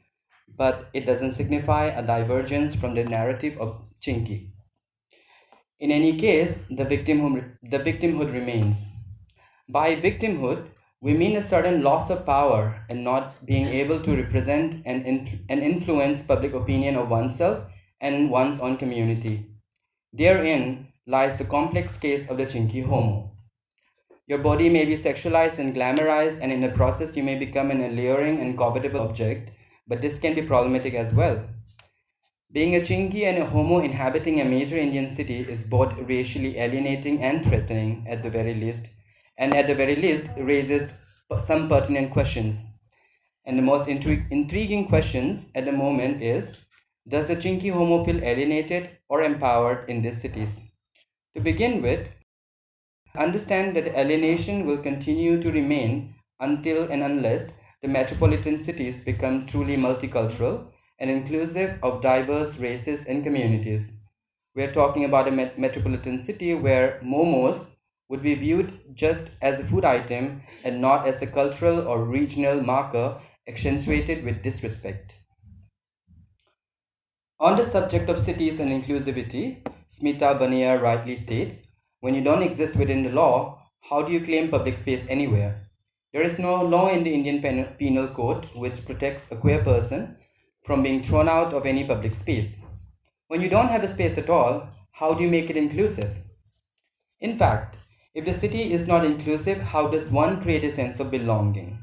but 0.56 0.88
it 0.92 1.06
doesn't 1.06 1.32
signify 1.32 1.86
a 1.86 2.06
divergence 2.06 2.74
from 2.74 2.94
the 2.94 3.04
narrative 3.04 3.58
of 3.58 3.82
Chinky. 4.00 4.50
In 5.80 5.90
any 5.90 6.16
case, 6.16 6.64
the 6.70 6.84
victimhood, 6.84 7.56
the 7.62 7.78
victimhood 7.78 8.32
remains. 8.32 8.84
By 9.68 9.96
victimhood, 9.96 10.68
we 11.06 11.14
mean 11.14 11.36
a 11.36 11.42
certain 11.42 11.82
loss 11.84 12.10
of 12.10 12.26
power 12.26 12.84
and 12.88 13.04
not 13.04 13.46
being 13.46 13.66
able 13.66 14.00
to 14.00 14.16
represent 14.16 14.82
and, 14.84 15.06
in, 15.06 15.44
and 15.48 15.60
influence 15.60 16.20
public 16.20 16.52
opinion 16.52 16.96
of 16.96 17.10
oneself 17.10 17.64
and 18.00 18.28
one's 18.28 18.58
own 18.58 18.76
community. 18.76 19.46
Therein 20.12 20.88
lies 21.06 21.38
the 21.38 21.44
complex 21.44 21.96
case 21.96 22.28
of 22.28 22.38
the 22.38 22.44
chinky 22.44 22.84
homo. 22.84 23.30
Your 24.26 24.38
body 24.38 24.68
may 24.68 24.84
be 24.84 24.96
sexualized 24.96 25.60
and 25.60 25.76
glamorized, 25.76 26.40
and 26.42 26.50
in 26.50 26.60
the 26.60 26.70
process, 26.70 27.16
you 27.16 27.22
may 27.22 27.36
become 27.36 27.70
an 27.70 27.84
alluring 27.84 28.40
and 28.40 28.58
covetable 28.58 29.08
object, 29.08 29.52
but 29.86 30.02
this 30.02 30.18
can 30.18 30.34
be 30.34 30.42
problematic 30.42 30.94
as 30.94 31.12
well. 31.12 31.40
Being 32.50 32.74
a 32.74 32.80
chinky 32.80 33.22
and 33.26 33.38
a 33.38 33.46
homo 33.46 33.78
inhabiting 33.78 34.40
a 34.40 34.44
major 34.44 34.76
Indian 34.76 35.06
city 35.06 35.38
is 35.38 35.62
both 35.62 35.96
racially 35.98 36.58
alienating 36.58 37.22
and 37.22 37.46
threatening 37.46 38.04
at 38.08 38.24
the 38.24 38.30
very 38.30 38.54
least, 38.54 38.90
and 39.38 39.54
at 39.54 39.66
the 39.66 39.74
very 39.74 39.96
least 39.96 40.30
raises 40.38 40.94
some 41.38 41.68
pertinent 41.68 42.12
questions. 42.12 42.64
And 43.44 43.58
the 43.58 43.62
most 43.62 43.88
intri- 43.88 44.30
intriguing 44.30 44.88
questions 44.88 45.50
at 45.54 45.64
the 45.64 45.72
moment 45.72 46.22
is 46.22 46.66
Does 47.08 47.28
the 47.28 47.36
chinky 47.36 47.72
homo 47.72 48.04
feel 48.04 48.22
alienated 48.22 48.98
or 49.08 49.22
empowered 49.22 49.88
in 49.88 50.02
these 50.02 50.20
cities? 50.20 50.60
To 51.34 51.40
begin 51.40 51.82
with, 51.82 52.10
understand 53.16 53.74
that 53.74 53.84
the 53.84 53.98
alienation 53.98 54.64
will 54.64 54.78
continue 54.78 55.42
to 55.42 55.50
remain 55.50 56.14
until 56.38 56.88
and 56.88 57.02
unless 57.02 57.52
the 57.82 57.88
metropolitan 57.88 58.56
cities 58.56 59.00
become 59.00 59.44
truly 59.44 59.76
multicultural 59.76 60.70
and 61.00 61.10
inclusive 61.10 61.80
of 61.82 62.00
diverse 62.00 62.58
races 62.58 63.04
and 63.06 63.24
communities. 63.24 63.98
We're 64.54 64.72
talking 64.72 65.04
about 65.04 65.26
a 65.26 65.32
met- 65.32 65.58
metropolitan 65.58 66.16
city 66.18 66.54
where 66.54 67.00
momos 67.02 67.66
would 68.08 68.22
be 68.22 68.34
viewed 68.34 68.94
just 68.94 69.30
as 69.42 69.58
a 69.58 69.64
food 69.64 69.84
item 69.84 70.42
and 70.64 70.80
not 70.80 71.06
as 71.06 71.22
a 71.22 71.26
cultural 71.26 71.86
or 71.88 72.04
regional 72.04 72.62
marker 72.62 73.20
accentuated 73.48 74.24
with 74.24 74.42
disrespect. 74.42 75.16
On 77.38 77.56
the 77.56 77.64
subject 77.64 78.08
of 78.08 78.18
cities 78.18 78.60
and 78.60 78.70
inclusivity, 78.70 79.66
Smita 79.90 80.38
Vanniyar 80.38 80.80
rightly 80.80 81.16
states 81.16 81.68
when 82.00 82.14
you 82.14 82.22
don't 82.22 82.42
exist 82.42 82.76
within 82.76 83.02
the 83.02 83.10
law, 83.10 83.62
how 83.80 84.02
do 84.02 84.12
you 84.12 84.20
claim 84.20 84.48
public 84.48 84.78
space 84.78 85.06
anywhere? 85.08 85.62
There 86.12 86.22
is 86.22 86.38
no 86.38 86.62
law 86.62 86.88
in 86.88 87.04
the 87.04 87.12
Indian 87.12 87.40
Penal 87.78 88.08
Code 88.08 88.46
which 88.54 88.84
protects 88.86 89.30
a 89.30 89.36
queer 89.36 89.62
person 89.62 90.16
from 90.64 90.82
being 90.82 91.02
thrown 91.02 91.28
out 91.28 91.52
of 91.52 91.66
any 91.66 91.84
public 91.84 92.14
space. 92.14 92.56
When 93.28 93.40
you 93.40 93.48
don't 93.48 93.68
have 93.68 93.84
a 93.84 93.88
space 93.88 94.16
at 94.16 94.30
all, 94.30 94.68
how 94.92 95.14
do 95.14 95.22
you 95.22 95.28
make 95.28 95.50
it 95.50 95.56
inclusive? 95.56 96.22
In 97.20 97.36
fact, 97.36 97.76
if 98.16 98.24
the 98.24 98.32
city 98.32 98.72
is 98.72 98.86
not 98.86 99.04
inclusive, 99.04 99.60
how 99.60 99.88
does 99.88 100.10
one 100.10 100.40
create 100.40 100.64
a 100.64 100.70
sense 100.70 101.00
of 101.00 101.10
belonging? 101.10 101.78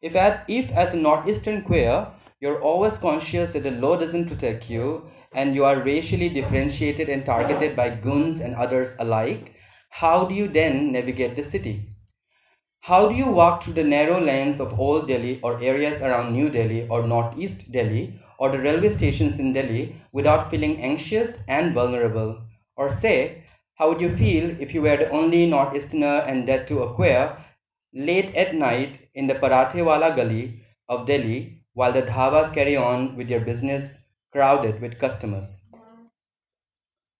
If, 0.00 0.16
at, 0.16 0.44
if 0.48 0.72
as 0.72 0.92
a 0.92 0.96
Northeastern 0.96 1.62
queer, 1.62 2.08
you're 2.40 2.60
always 2.60 2.98
conscious 2.98 3.52
that 3.52 3.62
the 3.62 3.70
law 3.70 3.96
doesn't 3.96 4.26
protect 4.26 4.68
you 4.68 5.08
and 5.32 5.54
you 5.54 5.64
are 5.64 5.80
racially 5.80 6.28
differentiated 6.28 7.08
and 7.08 7.24
targeted 7.24 7.76
by 7.76 7.90
goons 7.90 8.40
and 8.40 8.56
others 8.56 8.96
alike, 8.98 9.54
how 9.90 10.24
do 10.24 10.34
you 10.34 10.48
then 10.48 10.90
navigate 10.90 11.36
the 11.36 11.44
city? 11.44 11.88
How 12.80 13.08
do 13.08 13.14
you 13.14 13.30
walk 13.30 13.62
through 13.62 13.74
the 13.74 13.84
narrow 13.84 14.20
lanes 14.20 14.58
of 14.58 14.80
Old 14.80 15.06
Delhi 15.06 15.38
or 15.44 15.62
areas 15.62 16.00
around 16.00 16.32
New 16.32 16.50
Delhi 16.50 16.88
or 16.88 17.06
Northeast 17.06 17.70
Delhi 17.70 18.20
or 18.40 18.48
the 18.48 18.58
railway 18.58 18.88
stations 18.88 19.38
in 19.38 19.52
Delhi 19.52 19.94
without 20.10 20.50
feeling 20.50 20.82
anxious 20.82 21.38
and 21.46 21.72
vulnerable? 21.72 22.42
Or 22.74 22.90
say, 22.90 23.41
how 23.82 23.88
would 23.88 24.00
you 24.00 24.10
feel 24.18 24.44
if 24.64 24.72
you 24.72 24.80
were 24.80 24.96
the 24.96 25.10
only 25.10 25.44
Northeasterner 25.44 26.18
and 26.28 26.46
that 26.46 26.68
too 26.68 26.82
a 26.82 26.94
queer 26.94 27.36
late 27.92 28.32
at 28.36 28.54
night 28.54 29.08
in 29.12 29.26
the 29.26 29.34
Parathewala 29.34 30.14
Gully 30.14 30.60
of 30.88 31.04
Delhi 31.04 31.64
while 31.72 31.92
the 31.92 32.02
dhabas 32.02 32.54
carry 32.54 32.76
on 32.76 33.16
with 33.16 33.28
their 33.28 33.40
business 33.40 34.04
crowded 34.30 34.80
with 34.80 35.00
customers? 35.00 35.56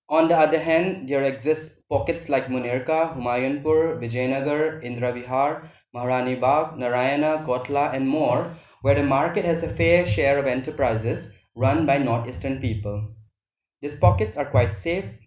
On 0.08 0.28
the 0.28 0.38
other 0.38 0.60
hand, 0.60 1.08
there 1.08 1.24
exist 1.24 1.72
pockets 1.88 2.28
like 2.28 2.46
Munirka, 2.46 3.16
Humayunpur, 3.16 3.98
Vijayanagar, 4.00 4.84
Indra 4.84 5.12
Vihar, 5.12 5.64
Maharani 5.92 6.36
Bagh, 6.36 6.78
Narayana, 6.78 7.42
Kotla, 7.44 7.92
and 7.92 8.08
more, 8.08 8.54
where 8.82 8.94
the 8.94 9.02
market 9.02 9.44
has 9.44 9.64
a 9.64 9.68
fair 9.68 10.04
share 10.04 10.38
of 10.38 10.46
enterprises 10.46 11.28
run 11.56 11.86
by 11.86 11.98
Northeastern 11.98 12.60
people. 12.60 13.08
These 13.80 13.96
pockets 13.96 14.36
are 14.36 14.44
quite 14.44 14.76
safe. 14.76 15.18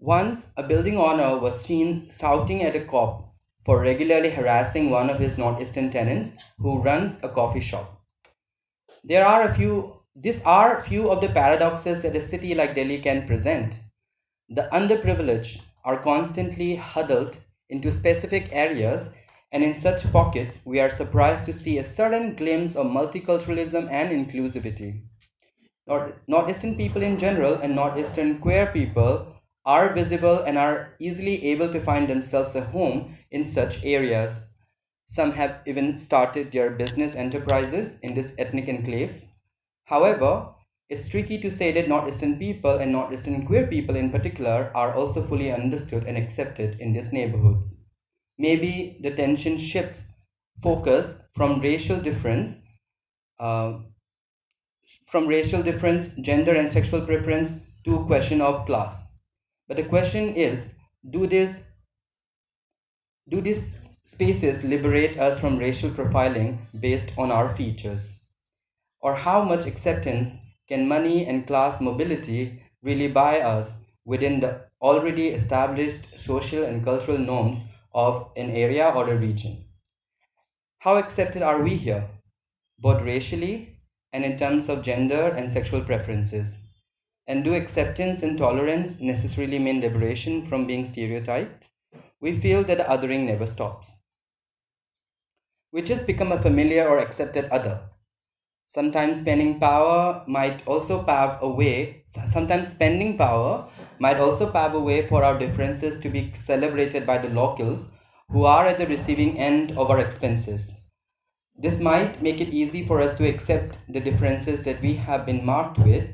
Once, 0.00 0.50
a 0.56 0.62
building 0.62 0.96
owner 0.96 1.38
was 1.38 1.60
seen 1.60 2.08
shouting 2.10 2.62
at 2.62 2.74
a 2.74 2.80
cop 2.80 3.28
for 3.66 3.82
regularly 3.82 4.30
harassing 4.30 4.88
one 4.88 5.10
of 5.10 5.18
his 5.18 5.36
Northeastern 5.36 5.90
tenants 5.90 6.36
who 6.58 6.80
runs 6.80 7.22
a 7.22 7.28
coffee 7.28 7.60
shop. 7.60 8.00
There 9.04 9.26
are 9.26 9.42
a 9.42 9.52
few 9.52 10.00
these 10.16 10.42
are 10.42 10.82
few 10.82 11.10
of 11.10 11.20
the 11.20 11.28
paradoxes 11.28 12.00
that 12.02 12.16
a 12.16 12.22
city 12.22 12.54
like 12.54 12.74
Delhi 12.74 12.98
can 12.98 13.26
present. 13.26 13.78
The 14.48 14.68
underprivileged 14.72 15.60
are 15.84 16.02
constantly 16.02 16.76
huddled 16.76 17.38
into 17.68 17.92
specific 17.92 18.48
areas, 18.52 19.10
and 19.52 19.62
in 19.62 19.74
such 19.74 20.10
pockets, 20.10 20.60
we 20.64 20.80
are 20.80 20.90
surprised 20.90 21.44
to 21.46 21.52
see 21.52 21.78
a 21.78 21.84
sudden 21.84 22.34
glimpse 22.34 22.74
of 22.74 22.86
multiculturalism 22.86 23.88
and 23.90 24.10
inclusivity. 24.10 25.02
North, 25.86 26.14
Northeastern 26.26 26.76
people 26.76 27.02
in 27.02 27.18
general 27.18 27.54
and 27.54 27.76
Northeastern 27.76 28.38
queer 28.40 28.66
people 28.66 29.39
are 29.70 29.94
visible 29.94 30.38
and 30.42 30.58
are 30.58 30.96
easily 30.98 31.44
able 31.46 31.68
to 31.72 31.80
find 31.80 32.08
themselves 32.08 32.56
a 32.56 32.60
home 32.60 33.16
in 33.30 33.44
such 33.44 33.84
areas. 33.84 34.40
Some 35.06 35.32
have 35.32 35.60
even 35.64 35.96
started 35.96 36.50
their 36.50 36.70
business 36.70 37.14
enterprises 37.14 38.00
in 38.00 38.14
these 38.14 38.34
ethnic 38.36 38.66
enclaves. 38.66 39.26
However, 39.84 40.54
it's 40.88 41.08
tricky 41.08 41.38
to 41.38 41.50
say 41.52 41.70
that 41.70 41.88
Northeastern 41.88 42.36
people 42.36 42.78
and 42.78 42.90
Northeastern 42.90 43.46
queer 43.46 43.68
people 43.68 43.94
in 43.94 44.10
particular 44.10 44.72
are 44.74 44.92
also 44.92 45.22
fully 45.22 45.52
understood 45.52 46.02
and 46.04 46.16
accepted 46.18 46.80
in 46.80 46.92
these 46.92 47.12
neighborhoods. 47.12 47.76
Maybe 48.38 48.98
the 49.00 49.12
tension 49.12 49.56
shifts 49.56 50.02
focus 50.60 51.14
from 51.32 51.60
racial 51.60 52.00
difference, 52.00 52.58
uh, 53.38 53.78
from 55.06 55.28
racial 55.28 55.62
difference, 55.62 56.08
gender, 56.30 56.54
and 56.56 56.68
sexual 56.68 57.02
preference 57.02 57.52
to 57.84 58.04
question 58.06 58.40
of 58.40 58.66
class. 58.66 59.09
But 59.70 59.76
the 59.76 59.84
question 59.84 60.34
is, 60.34 60.66
do 61.08 61.28
this 61.28 61.60
do 63.28 63.40
these 63.40 63.72
spaces 64.04 64.64
liberate 64.64 65.16
us 65.16 65.38
from 65.38 65.58
racial 65.58 65.90
profiling 65.90 66.58
based 66.80 67.12
on 67.16 67.30
our 67.30 67.48
features? 67.48 68.20
Or 69.00 69.14
how 69.14 69.44
much 69.44 69.66
acceptance 69.66 70.38
can 70.68 70.88
money 70.88 71.24
and 71.24 71.46
class 71.46 71.80
mobility 71.80 72.64
really 72.82 73.06
buy 73.06 73.42
us 73.42 73.74
within 74.04 74.40
the 74.40 74.62
already 74.82 75.28
established 75.28 76.18
social 76.18 76.64
and 76.64 76.84
cultural 76.84 77.18
norms 77.18 77.64
of 77.94 78.28
an 78.36 78.50
area 78.50 78.88
or 78.88 79.08
a 79.08 79.16
region? 79.16 79.66
How 80.78 80.96
accepted 80.96 81.42
are 81.42 81.62
we 81.62 81.76
here, 81.76 82.08
both 82.80 83.02
racially 83.02 83.76
and 84.12 84.24
in 84.24 84.36
terms 84.36 84.68
of 84.68 84.82
gender 84.82 85.28
and 85.28 85.48
sexual 85.48 85.82
preferences? 85.82 86.58
And 87.30 87.44
do 87.44 87.54
acceptance 87.54 88.24
and 88.24 88.36
tolerance 88.36 88.98
necessarily 88.98 89.60
mean 89.60 89.80
liberation 89.80 90.44
from 90.44 90.66
being 90.66 90.84
stereotyped? 90.84 91.68
We 92.20 92.34
feel 92.36 92.64
that 92.64 92.78
the 92.78 92.82
othering 92.82 93.26
never 93.26 93.46
stops. 93.46 93.92
We 95.70 95.82
just 95.82 96.08
become 96.08 96.32
a 96.32 96.42
familiar 96.42 96.88
or 96.88 96.98
accepted 96.98 97.44
other. 97.50 97.82
Sometimes 98.66 99.20
spending 99.20 99.60
power 99.60 100.24
might 100.26 100.66
also 100.66 101.04
pave 101.04 101.38
a 101.40 101.48
way, 101.48 102.02
sometimes 102.24 102.66
spending 102.66 103.16
power 103.16 103.68
might 104.00 104.16
also 104.16 104.50
pave 104.50 104.74
a 104.74 104.80
way 104.80 105.06
for 105.06 105.22
our 105.22 105.38
differences 105.38 105.98
to 105.98 106.08
be 106.08 106.32
celebrated 106.34 107.06
by 107.06 107.18
the 107.18 107.28
locals 107.28 107.92
who 108.30 108.44
are 108.44 108.66
at 108.66 108.78
the 108.78 108.88
receiving 108.88 109.38
end 109.38 109.70
of 109.78 109.88
our 109.88 110.00
expenses. 110.00 110.74
This 111.56 111.78
might 111.78 112.20
make 112.20 112.40
it 112.40 112.48
easy 112.48 112.84
for 112.84 113.00
us 113.00 113.16
to 113.18 113.28
accept 113.28 113.78
the 113.88 114.00
differences 114.00 114.64
that 114.64 114.82
we 114.82 114.94
have 114.94 115.24
been 115.24 115.46
marked 115.46 115.78
with, 115.78 116.10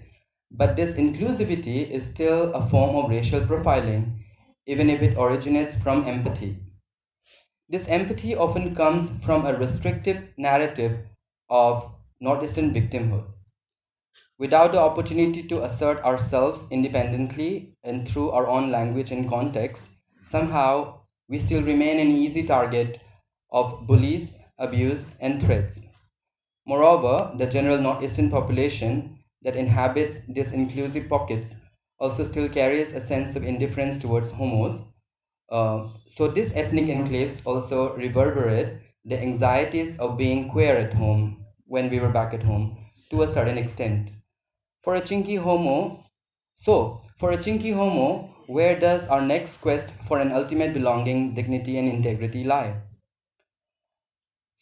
But 0.51 0.77
this 0.77 0.95
inclusivity 0.95 1.89
is 1.91 2.07
still 2.07 2.53
a 2.55 2.67
form 2.67 2.97
of 2.97 3.11
racial 3.11 3.41
profiling, 3.41 4.19
even 4.67 4.89
if 4.89 5.03
it 5.03 5.19
originates 5.19 5.75
from 5.75 6.07
empathy. 6.07 6.59
This 7.69 7.89
empathy 7.89 8.37
often 8.37 8.75
comes 8.75 9.11
from 9.25 9.45
a 9.45 9.57
restrictive 9.57 10.29
narrative 10.37 10.99
of 11.49 11.93
Northeastern 12.21 12.73
victimhood. 12.73 13.25
Without 14.39 14.73
the 14.73 14.81
opportunity 14.81 15.43
to 15.43 15.65
assert 15.65 16.03
ourselves 16.05 16.67
independently 16.71 17.75
and 17.83 18.07
through 18.09 18.31
our 18.31 18.47
own 18.47 18.71
language 18.71 19.11
and 19.11 19.29
context, 19.29 19.89
somehow 20.23 21.01
we 21.29 21.39
still 21.39 21.63
remain 21.63 21.99
an 21.99 22.09
easy 22.09 22.43
target 22.43 23.01
of 23.51 23.87
bullies, 23.87 24.35
abuse, 24.59 25.07
and 25.21 25.43
threats. 25.43 25.83
Moreover, 26.67 27.33
the 27.37 27.47
general 27.47 27.79
Northeastern 27.79 28.31
population 28.31 29.16
that 29.47 29.55
inhabits 29.55 30.19
these 30.29 30.51
inclusive 30.51 31.09
pockets 31.09 31.55
also 32.01 32.25
still 32.25 32.49
carries 32.49 32.93
a 32.93 33.01
sense 33.01 33.37
of 33.37 33.45
indifference 33.45 33.97
towards 33.97 34.33
homos. 34.33 34.83
Uh, 35.49 35.87
so, 36.11 36.27
these 36.27 36.53
ethnic 36.55 36.87
enclaves 36.87 37.41
also 37.47 37.95
reverberate 37.95 38.81
the 39.05 39.17
anxieties 39.17 39.99
of 40.01 40.19
being 40.19 40.49
queer 40.51 40.77
at 40.77 40.93
home 40.95 41.47
when 41.67 41.89
we 41.89 42.01
were 42.01 42.09
back 42.09 42.35
at 42.35 42.43
home 42.43 42.77
to 43.11 43.23
a 43.23 43.29
certain 43.29 43.57
extent. 43.57 44.11
For 44.83 44.97
a 44.97 45.01
chinky 45.01 45.41
homo, 45.41 46.05
so 46.57 47.03
for 47.17 47.31
a 47.31 47.39
chinky 47.39 47.73
homo, 47.73 48.35
where 48.49 48.79
does 48.79 49.07
our 49.07 49.23
next 49.23 49.61
quest 49.61 49.95
for 50.09 50.19
an 50.19 50.33
ultimate 50.33 50.75
belonging, 50.75 51.35
dignity, 51.35 51.79
and 51.79 51.89
integrity 51.89 52.43
lie? 52.43 52.81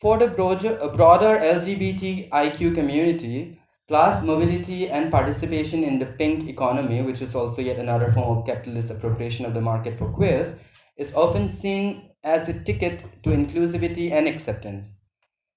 For 0.00 0.19
the 0.19 0.26
broader, 0.26 0.76
broader 0.95 1.38
LGBTIQ 1.38 2.75
community, 2.75 3.59
class 3.87 4.23
mobility 4.23 4.88
and 4.88 5.11
participation 5.11 5.85
in 5.85 5.99
the 5.99 6.07
pink 6.07 6.49
economy, 6.49 7.03
which 7.03 7.21
is 7.21 7.35
also 7.35 7.61
yet 7.61 7.79
another 7.79 8.11
form 8.11 8.38
of 8.38 8.47
capitalist 8.47 8.91
appropriation 8.91 9.45
of 9.45 9.55
the 9.55 9.61
market 9.61 9.99
for 9.99 10.09
queers, 10.11 10.55
is 10.97 11.14
often 11.14 11.49
seen 11.49 12.11
as 12.23 12.47
the 12.47 12.55
ticket 12.55 13.05
to 13.23 13.31
inclusivity 13.31 14.11
and 14.11 14.26
acceptance. 14.26 14.93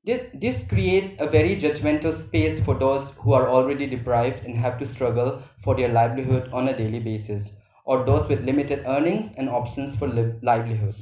This, 0.03 0.25
this 0.33 0.67
creates 0.67 1.15
a 1.19 1.27
very 1.27 1.55
judgmental 1.55 2.13
space 2.13 2.63
for 2.63 2.75
those 2.75 3.11
who 3.11 3.33
are 3.33 3.49
already 3.49 3.87
deprived 3.87 4.45
and 4.45 4.57
have 4.57 4.77
to 4.79 4.85
struggle 4.85 5.41
for 5.59 5.75
their 5.75 5.89
livelihood 5.89 6.49
on 6.51 6.67
a 6.67 6.75
daily 6.75 6.99
basis, 6.99 7.53
or 7.85 8.05
those 8.05 8.27
with 8.27 8.45
limited 8.45 8.83
earnings 8.85 9.33
and 9.33 9.49
options 9.49 9.95
for 9.95 10.07
li- 10.07 10.33
livelihood. 10.41 10.95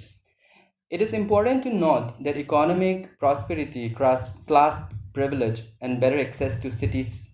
It 0.90 1.02
is 1.02 1.14
important 1.14 1.64
to 1.64 1.74
note 1.74 2.24
that 2.24 2.38
economic 2.38 3.20
prosperity, 3.20 3.90
class, 3.90 4.30
class 4.48 4.82
privilege, 5.16 5.64
and 5.82 6.00
better 6.00 6.20
access 6.20 6.60
to 6.60 6.70
cities, 6.70 7.32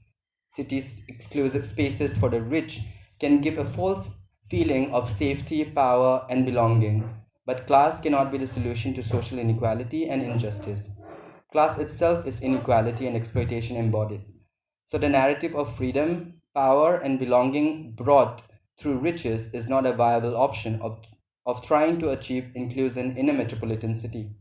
cities' 0.55 1.01
exclusive 1.09 1.67
spaces 1.67 2.15
for 2.15 2.29
the 2.29 2.41
rich 2.41 2.79
can 3.19 3.41
give 3.41 3.57
a 3.57 3.65
false 3.65 4.09
feeling 4.49 4.93
of 4.93 5.09
safety, 5.17 5.65
power, 5.65 6.25
and 6.29 6.45
belonging. 6.45 7.13
But 7.45 7.67
class 7.67 7.99
cannot 7.99 8.31
be 8.31 8.37
the 8.37 8.47
solution 8.47 8.93
to 8.93 9.03
social 9.03 9.39
inequality 9.39 10.07
and 10.07 10.21
injustice. 10.21 10.87
Class 11.51 11.77
itself 11.77 12.25
is 12.25 12.39
inequality 12.39 13.07
and 13.07 13.15
exploitation 13.17 13.75
embodied. 13.75 14.21
So 14.85 14.97
the 14.97 15.09
narrative 15.09 15.55
of 15.55 15.75
freedom, 15.75 16.41
power, 16.53 16.97
and 16.97 17.19
belonging 17.19 17.93
brought 17.93 18.43
through 18.77 18.99
riches 18.99 19.47
is 19.53 19.67
not 19.67 19.85
a 19.85 19.93
viable 19.93 20.37
option 20.37 20.81
of, 20.81 20.99
of 21.45 21.65
trying 21.65 21.99
to 21.99 22.11
achieve 22.11 22.51
inclusion 22.55 23.17
in 23.17 23.29
a 23.29 23.33
metropolitan 23.33 23.93
city. 23.93 24.31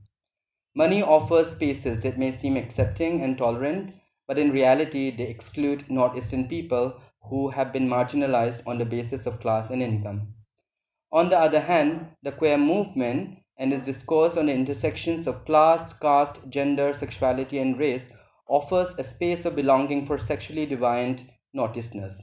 Money 0.80 1.02
offers 1.02 1.50
spaces 1.50 2.00
that 2.00 2.16
may 2.16 2.32
seem 2.32 2.56
accepting 2.56 3.22
and 3.22 3.37
tolerant, 3.37 3.92
but 4.26 4.38
in 4.38 4.50
reality, 4.50 5.10
they 5.10 5.26
exclude 5.26 5.84
Northeastern 5.90 6.49
people 6.49 6.99
who 7.28 7.50
have 7.50 7.70
been 7.70 7.87
marginalized 7.87 8.66
on 8.66 8.78
the 8.78 8.87
basis 8.87 9.26
of 9.26 9.40
class 9.40 9.68
and 9.68 9.82
income. 9.82 10.28
On 11.12 11.28
the 11.28 11.38
other 11.38 11.60
hand, 11.60 12.06
the 12.22 12.32
queer 12.32 12.56
movement 12.56 13.40
and 13.58 13.75
its 13.75 13.84
discourse 13.84 14.38
on 14.38 14.46
the 14.46 14.54
intersections 14.54 15.26
of 15.26 15.44
class, 15.44 15.92
caste, 15.92 16.40
gender, 16.49 16.94
sexuality, 16.94 17.58
and 17.58 17.78
race 17.78 18.08
offers 18.49 18.94
a 18.96 19.04
space 19.04 19.44
of 19.44 19.54
belonging 19.54 20.06
for 20.06 20.16
sexually 20.16 20.64
divined 20.64 21.30
Northeasterners. 21.54 22.23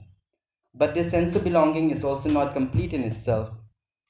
But 0.73 0.95
this 0.95 1.11
sense 1.11 1.35
of 1.35 1.43
belonging 1.43 1.91
is 1.91 2.03
also 2.03 2.27
not 2.27 2.53
complete 2.53 2.91
in 2.91 3.03
itself. 3.03 3.51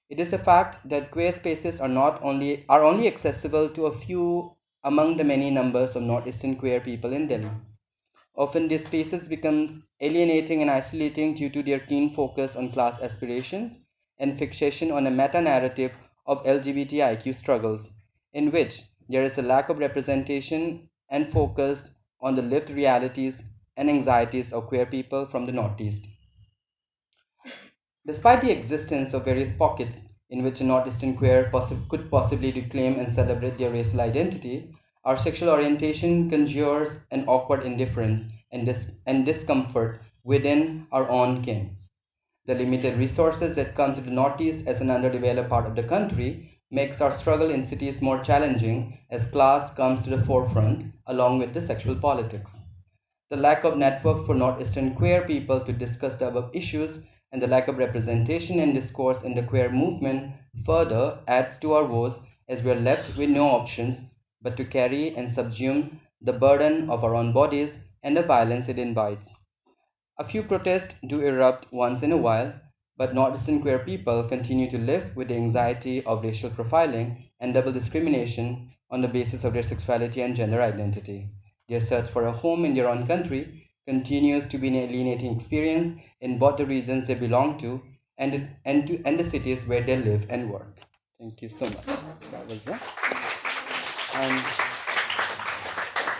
It 0.09 0.19
is 0.21 0.31
a 0.31 0.37
fact 0.37 0.87
that 0.89 1.11
queer 1.11 1.31
spaces 1.33 1.81
are 1.81 1.89
not 1.89 2.21
only 2.23 2.65
are 2.69 2.83
only 2.83 3.07
accessible 3.07 3.69
to 3.69 3.87
a 3.87 3.91
few 3.91 4.55
among 4.83 5.17
the 5.17 5.23
many 5.23 5.51
numbers 5.51 5.95
of 5.95 6.03
Northeastern 6.03 6.55
queer 6.55 6.79
people 6.79 7.11
in 7.11 7.27
Delhi. 7.27 7.51
Often 8.33 8.69
these 8.69 8.85
spaces 8.85 9.27
become 9.27 9.67
alienating 9.99 10.61
and 10.61 10.71
isolating 10.71 11.33
due 11.33 11.49
to 11.49 11.61
their 11.61 11.79
keen 11.79 12.09
focus 12.09 12.55
on 12.55 12.71
class 12.71 13.01
aspirations 13.01 13.79
and 14.17 14.37
fixation 14.37 14.91
on 14.91 15.07
a 15.07 15.11
meta-narrative 15.11 15.97
of 16.25 16.43
LGBTIQ 16.45 17.35
struggles, 17.35 17.91
in 18.31 18.51
which 18.51 18.83
there 19.09 19.23
is 19.23 19.37
a 19.37 19.41
lack 19.41 19.69
of 19.69 19.79
representation 19.79 20.89
and 21.09 21.31
focus 21.31 21.91
on 22.21 22.35
the 22.35 22.41
lived 22.41 22.69
realities 22.69 23.43
and 23.75 23.89
anxieties 23.89 24.53
of 24.53 24.67
queer 24.67 24.85
people 24.85 25.25
from 25.25 25.45
the 25.45 25.51
Northeast. 25.51 26.07
Despite 28.07 28.39
the 28.39 28.51
existence 28.51 29.13
of 29.13 29.25
various 29.25 29.51
pockets 29.51 30.03
in 30.29 30.41
which 30.41 30.61
a 30.61 30.63
Northeastern 30.63 31.17
queer 31.17 31.49
possi- 31.53 31.89
could 31.89 32.09
possibly 32.09 32.53
reclaim 32.53 32.97
and 32.97 33.11
celebrate 33.11 33.57
their 33.57 33.69
racial 33.69 33.99
identity, 33.99 34.73
our 35.03 35.17
sexual 35.17 35.49
orientation 35.49 36.29
conjures 36.29 36.99
an 37.11 37.25
awkward 37.27 37.63
indifference 37.63 38.27
and, 38.49 38.65
dis- 38.65 38.95
and 39.05 39.25
discomfort 39.25 39.99
within 40.23 40.87
our 40.89 41.09
own 41.09 41.41
kin. 41.41 41.75
The 42.45 42.55
limited 42.55 42.97
resources 42.97 43.55
that 43.55 43.75
come 43.75 43.93
to 43.93 43.99
the 43.99 44.11
Northeast 44.11 44.65
as 44.65 44.79
an 44.79 44.89
underdeveloped 44.89 45.49
part 45.49 45.65
of 45.65 45.75
the 45.75 45.83
country 45.83 46.61
makes 46.71 47.01
our 47.01 47.11
struggle 47.11 47.51
in 47.51 47.61
cities 47.61 48.01
more 48.01 48.23
challenging 48.23 48.99
as 49.09 49.25
class 49.25 49.69
comes 49.69 50.03
to 50.03 50.09
the 50.09 50.23
forefront 50.23 50.93
along 51.07 51.39
with 51.39 51.53
the 51.53 51.59
sexual 51.59 51.95
politics. 51.95 52.57
The 53.29 53.35
lack 53.35 53.65
of 53.65 53.75
networks 53.75 54.23
for 54.23 54.33
Northeastern 54.33 54.95
queer 54.95 55.23
people 55.23 55.59
to 55.59 55.73
discuss 55.73 56.15
the 56.15 56.29
above 56.29 56.51
issues 56.53 56.99
and 57.31 57.41
the 57.41 57.47
lack 57.47 57.67
of 57.67 57.77
representation 57.77 58.59
and 58.59 58.73
discourse 58.73 59.21
in 59.21 59.35
the 59.35 59.43
queer 59.43 59.69
movement 59.69 60.33
further 60.65 61.19
adds 61.27 61.57
to 61.57 61.73
our 61.73 61.85
woes 61.85 62.19
as 62.47 62.61
we 62.63 62.71
are 62.71 62.79
left 62.79 63.17
with 63.17 63.29
no 63.29 63.49
options 63.49 64.01
but 64.41 64.55
to 64.57 64.63
carry 64.63 65.15
and 65.15 65.27
subsume 65.27 65.99
the 66.21 66.33
burden 66.33 66.89
of 66.89 67.03
our 67.03 67.15
own 67.15 67.33
bodies 67.33 67.79
and 68.01 68.15
the 68.15 68.23
violence 68.23 68.69
it 68.69 68.79
invites. 68.79 69.29
A 70.17 70.25
few 70.25 70.41
protests 70.43 70.95
do 71.05 71.21
erupt 71.21 71.71
once 71.71 72.01
in 72.01 72.11
a 72.11 72.17
while, 72.17 72.53
but 72.95 73.13
Northeastern 73.13 73.61
queer 73.61 73.79
people 73.79 74.23
continue 74.23 74.69
to 74.71 74.77
live 74.77 75.15
with 75.15 75.27
the 75.27 75.35
anxiety 75.35 76.03
of 76.05 76.23
racial 76.23 76.49
profiling 76.49 77.29
and 77.39 77.53
double 77.53 77.71
discrimination 77.71 78.71
on 78.89 79.01
the 79.01 79.07
basis 79.07 79.43
of 79.43 79.53
their 79.53 79.63
sexuality 79.63 80.21
and 80.21 80.35
gender 80.35 80.61
identity. 80.61 81.29
Their 81.69 81.81
search 81.81 82.09
for 82.09 82.25
a 82.25 82.31
home 82.31 82.65
in 82.65 82.73
their 82.73 82.87
own 82.87 83.05
country 83.05 83.66
continues 83.87 84.45
to 84.45 84.57
be 84.57 84.67
an 84.67 84.75
alienating 84.75 85.33
experience 85.35 85.93
in 86.19 86.37
both 86.37 86.57
the 86.57 86.65
regions 86.65 87.07
they 87.07 87.15
belong 87.15 87.57
to 87.59 87.81
and, 88.17 88.49
and, 88.65 88.87
to, 88.87 89.01
and 89.05 89.19
the 89.19 89.23
cities 89.23 89.65
where 89.65 89.81
they 89.81 89.97
live 89.97 90.25
and 90.29 90.49
work. 90.51 90.79
Thank 91.19 91.41
you 91.41 91.49
so 91.49 91.65
much. 91.65 91.85
That 92.31 92.47
was 92.47 92.67
it. 92.67 92.79
And 94.15 94.39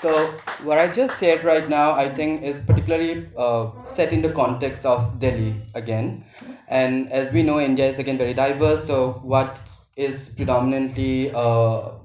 so 0.02 0.28
what 0.64 0.78
I 0.78 0.88
just 0.92 1.18
said 1.18 1.44
right 1.44 1.68
now, 1.68 1.92
I 1.92 2.08
think, 2.08 2.44
is 2.44 2.62
particularly 2.62 3.28
uh, 3.38 3.72
set 3.86 4.14
in 4.14 4.22
the 4.22 4.32
context 4.32 4.86
of 4.86 5.20
Delhi 5.20 5.56
again. 5.74 6.24
And 6.70 7.12
as 7.12 7.34
we 7.34 7.44
know, 7.44 7.60
India 7.60 7.88
is 7.88 8.00
again 8.00 8.18
very 8.18 8.34
diverse. 8.34 8.86
So 8.86 9.14
what 9.24 9.62
is 9.96 10.30
predominantly 10.30 11.32
uh, 11.34 11.97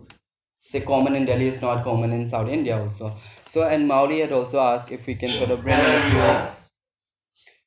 say 0.72 0.80
common 0.80 1.14
in 1.20 1.24
Delhi 1.26 1.48
is 1.52 1.60
not 1.60 1.84
common 1.84 2.12
in 2.18 2.26
South 2.26 2.48
India 2.48 2.78
also. 2.80 3.14
So 3.46 3.64
and 3.68 3.86
Mauli 3.86 4.20
had 4.20 4.32
also 4.32 4.60
asked 4.60 4.90
if 4.90 5.06
we 5.06 5.14
can 5.14 5.28
sort 5.28 5.50
of 5.50 5.62
bring 5.62 5.78
in 5.78 5.94
a 5.96 6.10
few. 6.10 6.26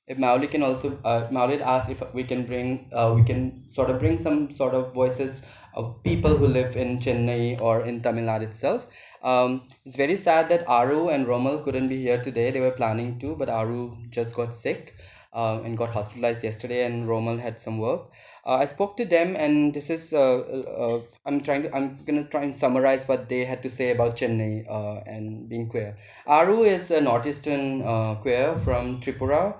If 0.07 0.17
Mauli 0.19 0.47
can 0.47 0.63
also, 0.63 0.97
uh, 1.03 1.27
asked 1.73 1.89
if 1.89 2.01
we 2.13 2.23
can 2.23 2.45
bring, 2.45 2.89
uh, 2.93 3.13
we 3.15 3.23
can 3.23 3.67
sort 3.67 3.89
of 3.89 3.99
bring 3.99 4.17
some 4.17 4.51
sort 4.51 4.73
of 4.73 4.93
voices 4.93 5.41
of 5.73 6.03
people 6.03 6.37
who 6.37 6.47
live 6.47 6.75
in 6.75 6.99
Chennai 6.99 7.61
or 7.61 7.81
in 7.81 8.01
Tamil 8.01 8.25
Nadu 8.25 8.43
itself. 8.43 8.87
Um, 9.23 9.61
it's 9.85 9.95
very 9.95 10.17
sad 10.17 10.49
that 10.49 10.67
Aru 10.67 11.09
and 11.09 11.27
Romal 11.27 11.63
couldn't 11.63 11.89
be 11.89 11.97
here 12.01 12.21
today. 12.21 12.51
They 12.51 12.59
were 12.59 12.77
planning 12.81 13.19
to, 13.19 13.35
but 13.35 13.49
Aru 13.49 13.97
just 14.09 14.35
got 14.35 14.55
sick 14.55 14.93
uh, 15.33 15.61
and 15.63 15.77
got 15.77 15.89
hospitalized 15.89 16.43
yesterday, 16.43 16.85
and 16.85 17.07
Romal 17.09 17.39
had 17.39 17.59
some 17.59 17.79
work. 17.79 18.11
Uh, 18.45 18.57
I 18.57 18.65
spoke 18.65 18.95
to 18.97 19.05
them, 19.05 19.35
and 19.35 19.73
this 19.73 19.89
is 19.89 20.13
uh, 20.13 20.37
uh, 20.37 21.01
I'm 21.25 21.41
trying 21.41 21.63
to 21.63 21.75
I'm 21.75 22.03
gonna 22.05 22.25
try 22.25 22.43
and 22.43 22.53
summarize 22.53 23.07
what 23.07 23.27
they 23.27 23.43
had 23.43 23.63
to 23.63 23.69
say 23.71 23.89
about 23.89 24.17
Chennai 24.17 24.69
uh, 24.69 25.01
and 25.07 25.49
being 25.49 25.67
queer. 25.67 25.97
Aru 26.27 26.61
is 26.63 26.91
a 26.91 27.01
northeastern 27.01 27.81
uh, 27.81 28.15
queer 28.15 28.55
from 28.59 29.01
Tripura. 29.01 29.55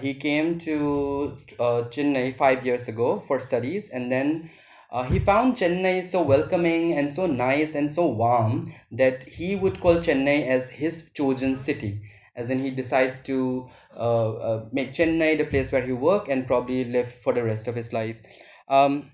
He 0.00 0.14
came 0.14 0.58
to 0.60 1.36
Chennai 1.58 2.34
five 2.34 2.64
years 2.64 2.88
ago 2.88 3.20
for 3.26 3.38
studies, 3.38 3.90
and 3.90 4.10
then 4.10 4.48
uh, 4.92 5.02
he 5.02 5.18
found 5.18 5.56
Chennai 5.56 6.04
so 6.04 6.22
welcoming 6.22 6.92
and 6.92 7.10
so 7.10 7.26
nice 7.26 7.74
and 7.74 7.90
so 7.90 8.06
warm 8.06 8.72
that 8.90 9.28
he 9.28 9.56
would 9.56 9.80
call 9.80 9.96
Chennai 9.96 10.46
as 10.46 10.68
his 10.68 11.10
chosen 11.14 11.56
city. 11.56 12.00
As 12.36 12.48
in, 12.48 12.60
he 12.60 12.70
decides 12.70 13.18
to 13.20 13.68
uh, 13.96 14.32
uh, 14.32 14.64
make 14.72 14.92
Chennai 14.92 15.38
the 15.38 15.44
place 15.44 15.72
where 15.72 15.82
he 15.82 15.92
work 15.92 16.28
and 16.28 16.46
probably 16.46 16.84
live 16.84 17.12
for 17.12 17.32
the 17.32 17.42
rest 17.42 17.68
of 17.68 17.74
his 17.74 17.92
life. 17.92 18.20
Um, 18.68 19.10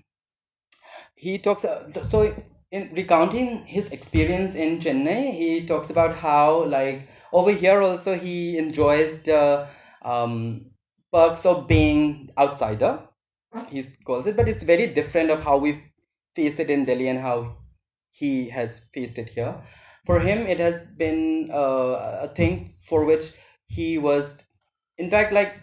he 1.15 1.37
talks 1.37 1.65
uh, 1.65 2.05
so 2.05 2.33
in 2.71 2.89
recounting 2.93 3.65
his 3.65 3.91
experience 3.91 4.55
in 4.55 4.79
Chennai, 4.79 5.33
he 5.33 5.65
talks 5.65 5.89
about 5.89 6.15
how 6.15 6.65
like 6.65 7.07
over 7.33 7.51
here 7.51 7.81
also 7.81 8.17
he 8.17 8.57
enjoys 8.57 9.23
the 9.23 9.67
um, 10.03 10.71
perks 11.11 11.45
of 11.45 11.67
being 11.67 12.29
outsider. 12.37 12.99
He 13.69 13.83
calls 14.05 14.27
it, 14.27 14.37
but 14.37 14.47
it's 14.47 14.63
very 14.63 14.87
different 14.87 15.31
of 15.31 15.41
how 15.41 15.57
we 15.57 15.81
face 16.35 16.59
it 16.59 16.69
in 16.69 16.85
Delhi 16.85 17.07
and 17.07 17.19
how 17.19 17.57
he 18.11 18.49
has 18.49 18.81
faced 18.93 19.17
it 19.17 19.29
here. 19.29 19.55
For 20.05 20.19
him, 20.19 20.47
it 20.47 20.59
has 20.59 20.83
been 20.97 21.49
uh, 21.51 22.21
a 22.21 22.27
thing 22.35 22.73
for 22.87 23.05
which 23.05 23.31
he 23.65 23.97
was, 23.97 24.43
in 24.99 25.09
fact, 25.09 25.33
like 25.33 25.55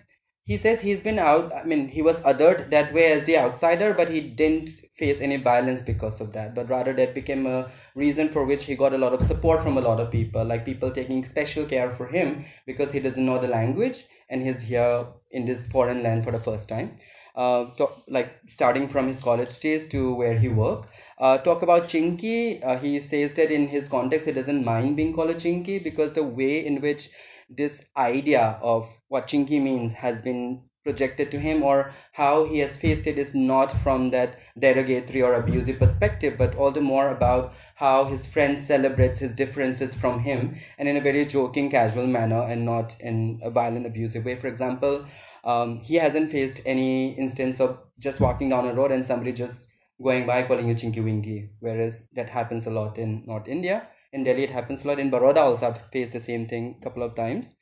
he 0.42 0.56
says 0.56 0.80
he's 0.80 1.00
been 1.00 1.18
out 1.18 1.52
i 1.52 1.64
mean 1.64 1.88
he 1.88 2.02
was 2.02 2.20
othered 2.22 2.70
that 2.70 2.92
way 2.96 3.06
as 3.12 3.24
the 3.24 3.36
outsider 3.36 3.92
but 3.92 4.08
he 4.08 4.20
didn't 4.20 4.68
face 4.96 5.20
any 5.20 5.36
violence 5.36 5.82
because 5.82 6.20
of 6.20 6.32
that. 6.32 6.54
But 6.54 6.70
rather 6.70 6.92
that 6.94 7.14
became 7.14 7.46
a 7.46 7.70
reason 7.94 8.28
for 8.28 8.44
which 8.44 8.64
he 8.64 8.76
got 8.76 8.94
a 8.94 8.98
lot 8.98 9.12
of 9.12 9.22
support 9.22 9.62
from 9.62 9.76
a 9.76 9.80
lot 9.80 10.00
of 10.00 10.10
people 10.10 10.44
like 10.44 10.64
people 10.64 10.90
taking 10.90 11.24
special 11.24 11.66
care 11.66 11.90
for 11.90 12.06
him 12.06 12.44
because 12.66 12.92
he 12.92 13.00
doesn't 13.00 13.26
know 13.26 13.38
the 13.38 13.48
language 13.48 14.04
and 14.30 14.42
he's 14.42 14.62
here 14.62 15.06
in 15.30 15.44
this 15.44 15.66
foreign 15.70 16.02
land 16.02 16.24
for 16.24 16.30
the 16.32 16.40
first 16.40 16.68
time. 16.68 16.96
Uh, 17.34 17.66
like 18.08 18.34
starting 18.48 18.88
from 18.88 19.06
his 19.06 19.20
college 19.20 19.60
days 19.60 19.86
to 19.86 20.14
where 20.14 20.38
he 20.38 20.48
work. 20.48 20.86
Uh, 21.18 21.36
talk 21.36 21.60
about 21.60 21.82
chinky. 21.82 22.64
Uh, 22.66 22.78
he 22.78 22.98
says 22.98 23.34
that 23.34 23.50
in 23.50 23.68
his 23.68 23.90
context 23.90 24.26
he 24.26 24.32
doesn't 24.32 24.64
mind 24.64 24.96
being 24.96 25.12
called 25.12 25.28
a 25.28 25.34
chinky 25.34 25.82
because 25.84 26.14
the 26.14 26.22
way 26.22 26.64
in 26.64 26.80
which 26.80 27.10
this 27.48 27.84
idea 27.96 28.58
of 28.62 28.88
what 29.08 29.28
chinky 29.28 29.62
means 29.62 29.92
has 29.92 30.22
been 30.22 30.62
projected 30.86 31.30
to 31.32 31.38
him 31.40 31.62
or 31.64 31.90
how 32.12 32.44
he 32.44 32.60
has 32.60 32.76
faced 32.76 33.08
it 33.08 33.18
is 33.18 33.34
not 33.34 33.72
from 33.84 34.10
that 34.10 34.38
derogatory 34.64 35.20
or 35.20 35.34
abusive 35.34 35.78
perspective 35.80 36.38
but 36.38 36.54
all 36.54 36.70
the 36.70 36.80
more 36.80 37.08
about 37.10 37.52
how 37.74 38.04
his 38.04 38.24
friends 38.24 38.64
celebrates 38.64 39.18
his 39.18 39.34
differences 39.34 39.94
from 39.94 40.20
him 40.20 40.56
and 40.78 40.88
in 40.88 40.96
a 40.96 41.00
very 41.00 41.26
joking 41.26 41.68
casual 41.68 42.06
manner 42.06 42.42
and 42.42 42.64
not 42.64 42.94
in 43.00 43.40
a 43.42 43.50
violent 43.50 43.84
abusive 43.84 44.24
way. 44.24 44.36
For 44.36 44.46
example 44.46 45.04
um, 45.44 45.80
he 45.80 45.96
hasn't 45.96 46.30
faced 46.30 46.60
any 46.64 47.14
instance 47.14 47.60
of 47.60 47.78
just 47.98 48.20
walking 48.20 48.48
down 48.48 48.66
a 48.66 48.74
road 48.74 48.92
and 48.92 49.04
somebody 49.04 49.32
just 49.32 49.68
going 50.02 50.26
by 50.26 50.42
calling 50.42 50.68
you 50.68 50.74
chinky 50.74 51.02
winky 51.02 51.50
whereas 51.60 52.06
that 52.14 52.28
happens 52.28 52.66
a 52.66 52.70
lot 52.70 52.98
in 52.98 53.22
north 53.26 53.48
india 53.48 53.88
in 54.12 54.24
Delhi, 54.24 54.44
it 54.44 54.50
happens 54.50 54.84
a 54.84 54.88
lot. 54.88 54.98
In 54.98 55.10
Baroda, 55.10 55.40
also, 55.40 55.68
I've 55.68 55.80
faced 55.92 56.12
the 56.12 56.20
same 56.20 56.46
thing 56.46 56.76
a 56.80 56.84
couple 56.84 57.02
of 57.02 57.14
times. 57.14 57.56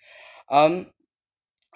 Um, 0.51 0.87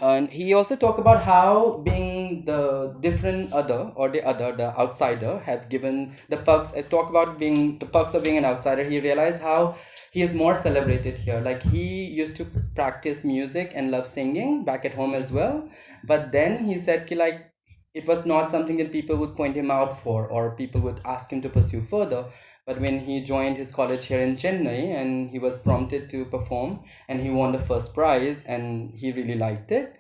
and 0.01 0.31
he 0.31 0.55
also 0.55 0.77
talked 0.77 1.01
about 1.01 1.25
how 1.25 1.79
being 1.85 2.45
the 2.45 2.97
different 3.01 3.53
other 3.53 3.91
or 3.97 4.09
the 4.09 4.25
other, 4.25 4.53
the 4.53 4.79
outsider, 4.79 5.41
have 5.41 5.69
given 5.69 6.15
the 6.29 6.37
perks. 6.37 6.73
I 6.73 6.83
talk 6.83 7.11
about 7.11 7.39
being 7.39 7.79
the 7.79 7.87
perks 7.87 8.15
of 8.15 8.23
being 8.23 8.39
an 8.39 8.45
outsider. 8.45 8.85
He 8.85 9.01
realized 9.01 9.43
how 9.43 9.75
he 10.13 10.23
is 10.23 10.35
more 10.35 10.55
celebrated 10.55 11.19
here. 11.19 11.41
Like 11.41 11.63
he 11.63 12.05
used 12.05 12.37
to 12.37 12.47
practice 12.77 13.25
music 13.25 13.73
and 13.75 13.91
love 13.91 14.07
singing 14.07 14.65
back 14.65 14.85
at 14.85 14.95
home 14.95 15.15
as 15.15 15.33
well. 15.33 15.69
But 16.05 16.31
then 16.31 16.65
he 16.65 16.79
said, 16.79 17.09
ki, 17.09 17.17
like 17.17 17.51
it 17.93 18.07
was 18.07 18.25
not 18.25 18.53
something 18.53 18.77
that 18.77 18.93
people 18.93 19.17
would 19.17 19.35
point 19.35 19.57
him 19.57 19.71
out 19.71 20.01
for 20.01 20.29
or 20.29 20.53
people 20.53 20.81
would 20.83 21.01
ask 21.05 21.33
him 21.33 21.41
to 21.43 21.49
pursue 21.49 21.83
further 21.83 22.27
but 22.69 22.79
when 22.83 23.01
he 23.01 23.23
joined 23.23 23.57
his 23.57 23.73
college 23.73 24.07
here 24.07 24.21
in 24.21 24.37
Chennai 24.37 24.95
and 24.95 25.31
he 25.31 25.39
was 25.39 25.57
prompted 25.57 26.11
to 26.11 26.27
perform 26.27 26.81
and 27.09 27.23
he 27.23 27.31
won 27.31 27.53
the 27.53 27.59
first 27.59 27.95
prize 27.95 28.43
and 28.45 28.93
he 28.95 29.11
really 29.11 29.37
liked 29.37 29.73
it. 29.73 29.95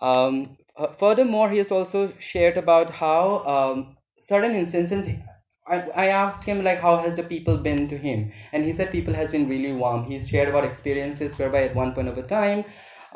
Um, 0.00 0.56
uh, 0.76 0.92
furthermore, 0.92 1.50
he 1.50 1.58
has 1.58 1.72
also 1.72 2.12
shared 2.20 2.56
about 2.56 2.90
how 2.90 3.44
um, 3.54 3.96
certain 4.20 4.54
instances 4.54 5.08
I, 5.66 5.80
I 6.04 6.06
asked 6.06 6.44
him 6.44 6.62
like 6.62 6.78
how 6.78 6.96
has 6.98 7.16
the 7.16 7.24
people 7.24 7.56
been 7.56 7.88
to 7.88 7.98
him 7.98 8.30
and 8.52 8.64
he 8.64 8.72
said 8.72 8.92
people 8.92 9.14
has 9.14 9.32
been 9.32 9.48
really 9.48 9.72
warm 9.72 10.04
he 10.04 10.20
shared 10.20 10.48
about 10.48 10.64
experiences 10.64 11.36
whereby 11.36 11.64
at 11.64 11.74
one 11.74 11.92
point 11.92 12.06
of 12.06 12.16
a 12.18 12.22
time 12.22 12.64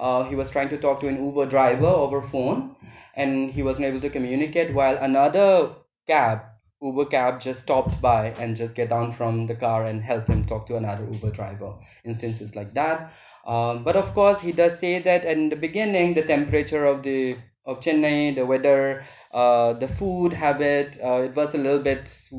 uh, 0.00 0.24
he 0.24 0.34
was 0.34 0.50
trying 0.50 0.68
to 0.70 0.76
talk 0.76 0.98
to 1.00 1.06
an 1.06 1.24
uber 1.24 1.46
driver 1.46 1.86
over 1.86 2.20
phone 2.20 2.74
and 3.14 3.52
he 3.52 3.62
wasn't 3.62 3.86
able 3.86 4.00
to 4.00 4.10
communicate 4.10 4.74
while 4.74 4.96
another 4.96 5.76
cab 6.08 6.40
Uber 6.82 7.06
cab 7.06 7.40
just 7.40 7.60
stopped 7.60 8.00
by 8.00 8.28
and 8.38 8.56
just 8.56 8.74
get 8.74 8.90
down 8.90 9.12
from 9.12 9.46
the 9.46 9.54
car 9.54 9.84
and 9.84 10.02
help 10.02 10.26
him 10.28 10.44
talk 10.44 10.66
to 10.66 10.76
another 10.76 11.06
Uber 11.10 11.30
driver. 11.30 11.74
Instances 12.04 12.56
like 12.56 12.74
that. 12.74 13.12
Um, 13.46 13.84
but 13.84 13.96
of 13.96 14.14
course, 14.14 14.40
he 14.40 14.52
does 14.52 14.78
say 14.78 14.98
that 14.98 15.24
in 15.24 15.48
the 15.48 15.56
beginning, 15.56 16.14
the 16.14 16.22
temperature 16.22 16.84
of 16.84 17.02
the 17.02 17.36
of 17.66 17.80
Chennai, 17.80 18.34
the 18.34 18.46
weather, 18.46 19.04
uh, 19.32 19.74
the 19.74 19.86
food 19.86 20.32
habit, 20.32 20.98
uh, 21.04 21.22
it 21.22 21.36
was 21.36 21.54
a 21.54 21.58
little 21.58 21.78
bit 21.78 22.30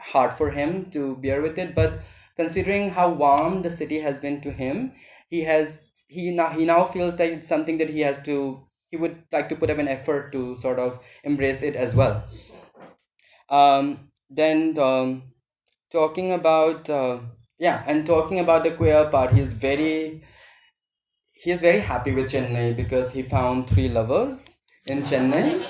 hard 0.00 0.32
for 0.32 0.50
him 0.50 0.90
to 0.90 1.16
bear 1.16 1.42
with 1.42 1.58
it. 1.58 1.74
But 1.74 2.00
considering 2.36 2.90
how 2.90 3.10
warm 3.10 3.62
the 3.62 3.70
city 3.70 4.00
has 4.00 4.20
been 4.20 4.40
to 4.40 4.50
him, 4.50 4.92
he 5.28 5.42
has 5.42 5.92
he 6.08 6.30
now 6.30 6.50
he 6.50 6.64
now 6.64 6.84
feels 6.84 7.16
that 7.16 7.30
it's 7.30 7.48
something 7.48 7.78
that 7.78 7.90
he 7.90 8.00
has 8.00 8.18
to 8.24 8.66
he 8.90 8.96
would 8.96 9.22
like 9.32 9.48
to 9.48 9.56
put 9.56 9.70
up 9.70 9.78
an 9.78 9.86
effort 9.88 10.32
to 10.32 10.56
sort 10.56 10.78
of 10.78 10.98
embrace 11.22 11.62
it 11.62 11.76
as 11.76 11.94
well. 11.94 12.24
Um, 13.50 14.10
then 14.28 14.78
um, 14.78 15.22
talking 15.90 16.32
about 16.32 16.88
uh, 16.88 17.18
yeah, 17.58 17.82
and 17.86 18.06
talking 18.06 18.38
about 18.38 18.64
the 18.64 18.70
queer 18.72 19.06
part, 19.06 19.32
he's 19.32 19.52
very 19.52 20.22
he 21.32 21.50
is 21.50 21.60
very 21.60 21.80
happy 21.80 22.12
with 22.12 22.26
Chennai 22.30 22.76
because 22.76 23.10
he 23.10 23.22
found 23.22 23.68
three 23.68 23.88
lovers 23.88 24.54
in 24.86 25.02
Chennai, 25.02 25.64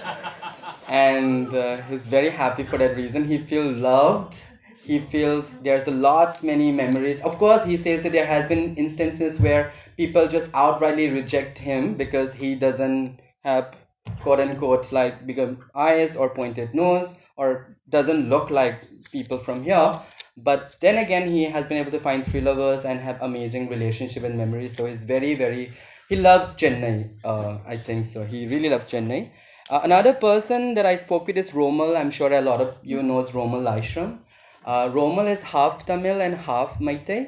and 0.88 1.52
uh, 1.54 1.82
he's 1.82 2.06
very 2.06 2.28
happy 2.30 2.62
for 2.64 2.78
that 2.78 2.96
reason. 2.96 3.26
He 3.26 3.38
feels 3.38 3.76
loved. 3.76 4.36
He 4.82 4.98
feels 4.98 5.50
there's 5.62 5.86
a 5.86 5.92
lot 5.92 6.42
many 6.42 6.72
memories. 6.72 7.20
Of 7.20 7.38
course, 7.38 7.64
he 7.64 7.76
says 7.76 8.02
that 8.02 8.12
there 8.12 8.26
has 8.26 8.46
been 8.46 8.74
instances 8.76 9.40
where 9.40 9.72
people 9.96 10.26
just 10.26 10.50
outrightly 10.52 11.12
reject 11.12 11.58
him 11.58 11.94
because 11.94 12.34
he 12.34 12.54
doesn't 12.54 13.20
have 13.44 13.74
quote 14.22 14.40
unquote 14.40 14.92
like 14.92 15.26
bigger 15.26 15.56
eyes 15.74 16.16
or 16.16 16.30
pointed 16.30 16.74
nose 16.74 17.18
or 17.36 17.76
doesn't 17.88 18.28
look 18.28 18.50
like 18.50 18.82
people 19.12 19.38
from 19.38 19.62
here. 19.62 20.00
But 20.36 20.76
then 20.80 20.98
again 20.98 21.30
he 21.30 21.44
has 21.44 21.66
been 21.66 21.78
able 21.78 21.90
to 21.90 22.00
find 22.00 22.24
three 22.24 22.40
lovers 22.40 22.84
and 22.84 23.00
have 23.00 23.20
amazing 23.22 23.68
relationship 23.68 24.24
and 24.24 24.36
memories. 24.36 24.76
So 24.76 24.86
he's 24.86 25.04
very 25.04 25.34
very 25.34 25.72
he 26.08 26.16
loves 26.16 26.54
chennai 26.60 27.10
uh, 27.24 27.58
i 27.66 27.76
think 27.76 28.06
so. 28.06 28.24
He 28.24 28.46
really 28.46 28.68
loves 28.68 28.90
chennai. 28.90 29.30
Uh, 29.68 29.80
another 29.84 30.12
person 30.12 30.74
that 30.74 30.86
i 30.86 30.96
spoke 30.96 31.26
with 31.26 31.36
is 31.36 31.52
romal. 31.52 31.96
I'm 31.96 32.10
sure 32.10 32.32
a 32.32 32.40
lot 32.40 32.60
of 32.60 32.74
you 32.82 33.02
knows 33.02 33.32
romal 33.32 33.62
Laishram. 33.62 34.18
Uh, 34.64 34.88
romal 34.96 35.28
is 35.34 35.42
half 35.42 35.84
tamil 35.86 36.20
and 36.20 36.34
half 36.34 36.78
Meitei. 36.78 37.20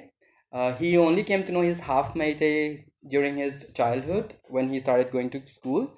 Uh, 0.53 0.73
he 0.75 0.97
only 0.99 1.23
came 1.23 1.45
to 1.45 1.53
know 1.53 1.63
his 1.63 1.81
half 1.81 2.15
Meitei 2.15 2.85
during 3.09 3.37
his 3.37 3.73
childhood 3.75 4.35
when 4.49 4.69
he 4.73 4.81
started 4.81 5.11
going 5.11 5.31
to 5.31 5.41
school 5.47 5.91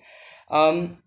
um, 0.54 0.98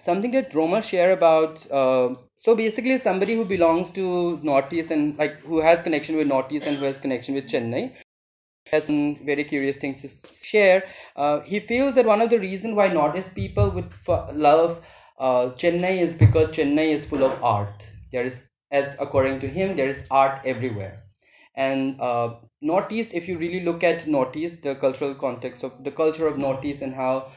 something 0.00 0.30
that 0.32 0.54
Roma 0.54 0.82
share 0.82 1.12
about. 1.12 1.70
Uh, 1.70 2.14
so 2.36 2.56
basically, 2.56 2.98
somebody 2.98 3.34
who 3.34 3.44
belongs 3.44 3.90
to 3.92 4.38
Northeast 4.42 4.90
and 4.90 5.18
like 5.18 5.38
who 5.40 5.60
has 5.60 5.82
connection 5.82 6.16
with 6.16 6.26
Northeast 6.26 6.66
and 6.66 6.78
who 6.78 6.84
has 6.86 7.00
connection 7.00 7.34
with 7.34 7.46
Chennai 7.46 7.92
has 8.72 8.86
some 8.86 9.24
very 9.26 9.44
curious 9.44 9.78
things 9.78 10.02
to 10.02 10.34
share. 10.34 10.84
Uh, 11.16 11.40
he 11.40 11.60
feels 11.60 11.94
that 11.96 12.06
one 12.06 12.20
of 12.20 12.30
the 12.30 12.38
reasons 12.38 12.74
why 12.74 12.88
Northeast 12.88 13.34
people 13.34 13.70
would 13.70 13.90
f- 13.92 14.30
love 14.32 14.80
uh, 15.18 15.50
Chennai 15.62 15.98
is 16.00 16.14
because 16.14 16.50
Chennai 16.56 16.86
is 16.88 17.04
full 17.04 17.24
of 17.24 17.42
art. 17.44 17.88
There 18.12 18.24
is, 18.24 18.42
as 18.70 18.96
according 19.00 19.40
to 19.40 19.48
him, 19.48 19.76
there 19.76 19.88
is 19.88 20.06
art 20.10 20.40
everywhere. 20.44 21.04
And 21.54 22.00
uh, 22.00 22.36
Northeast, 22.62 23.12
if 23.14 23.28
you 23.28 23.38
really 23.38 23.60
look 23.64 23.84
at 23.84 24.06
Northeast, 24.06 24.62
the 24.62 24.74
cultural 24.74 25.14
context 25.14 25.62
of 25.64 25.84
the 25.84 25.90
culture 25.90 26.26
of 26.26 26.38
Northeast 26.38 26.82
and 26.82 26.94
how 26.94 27.30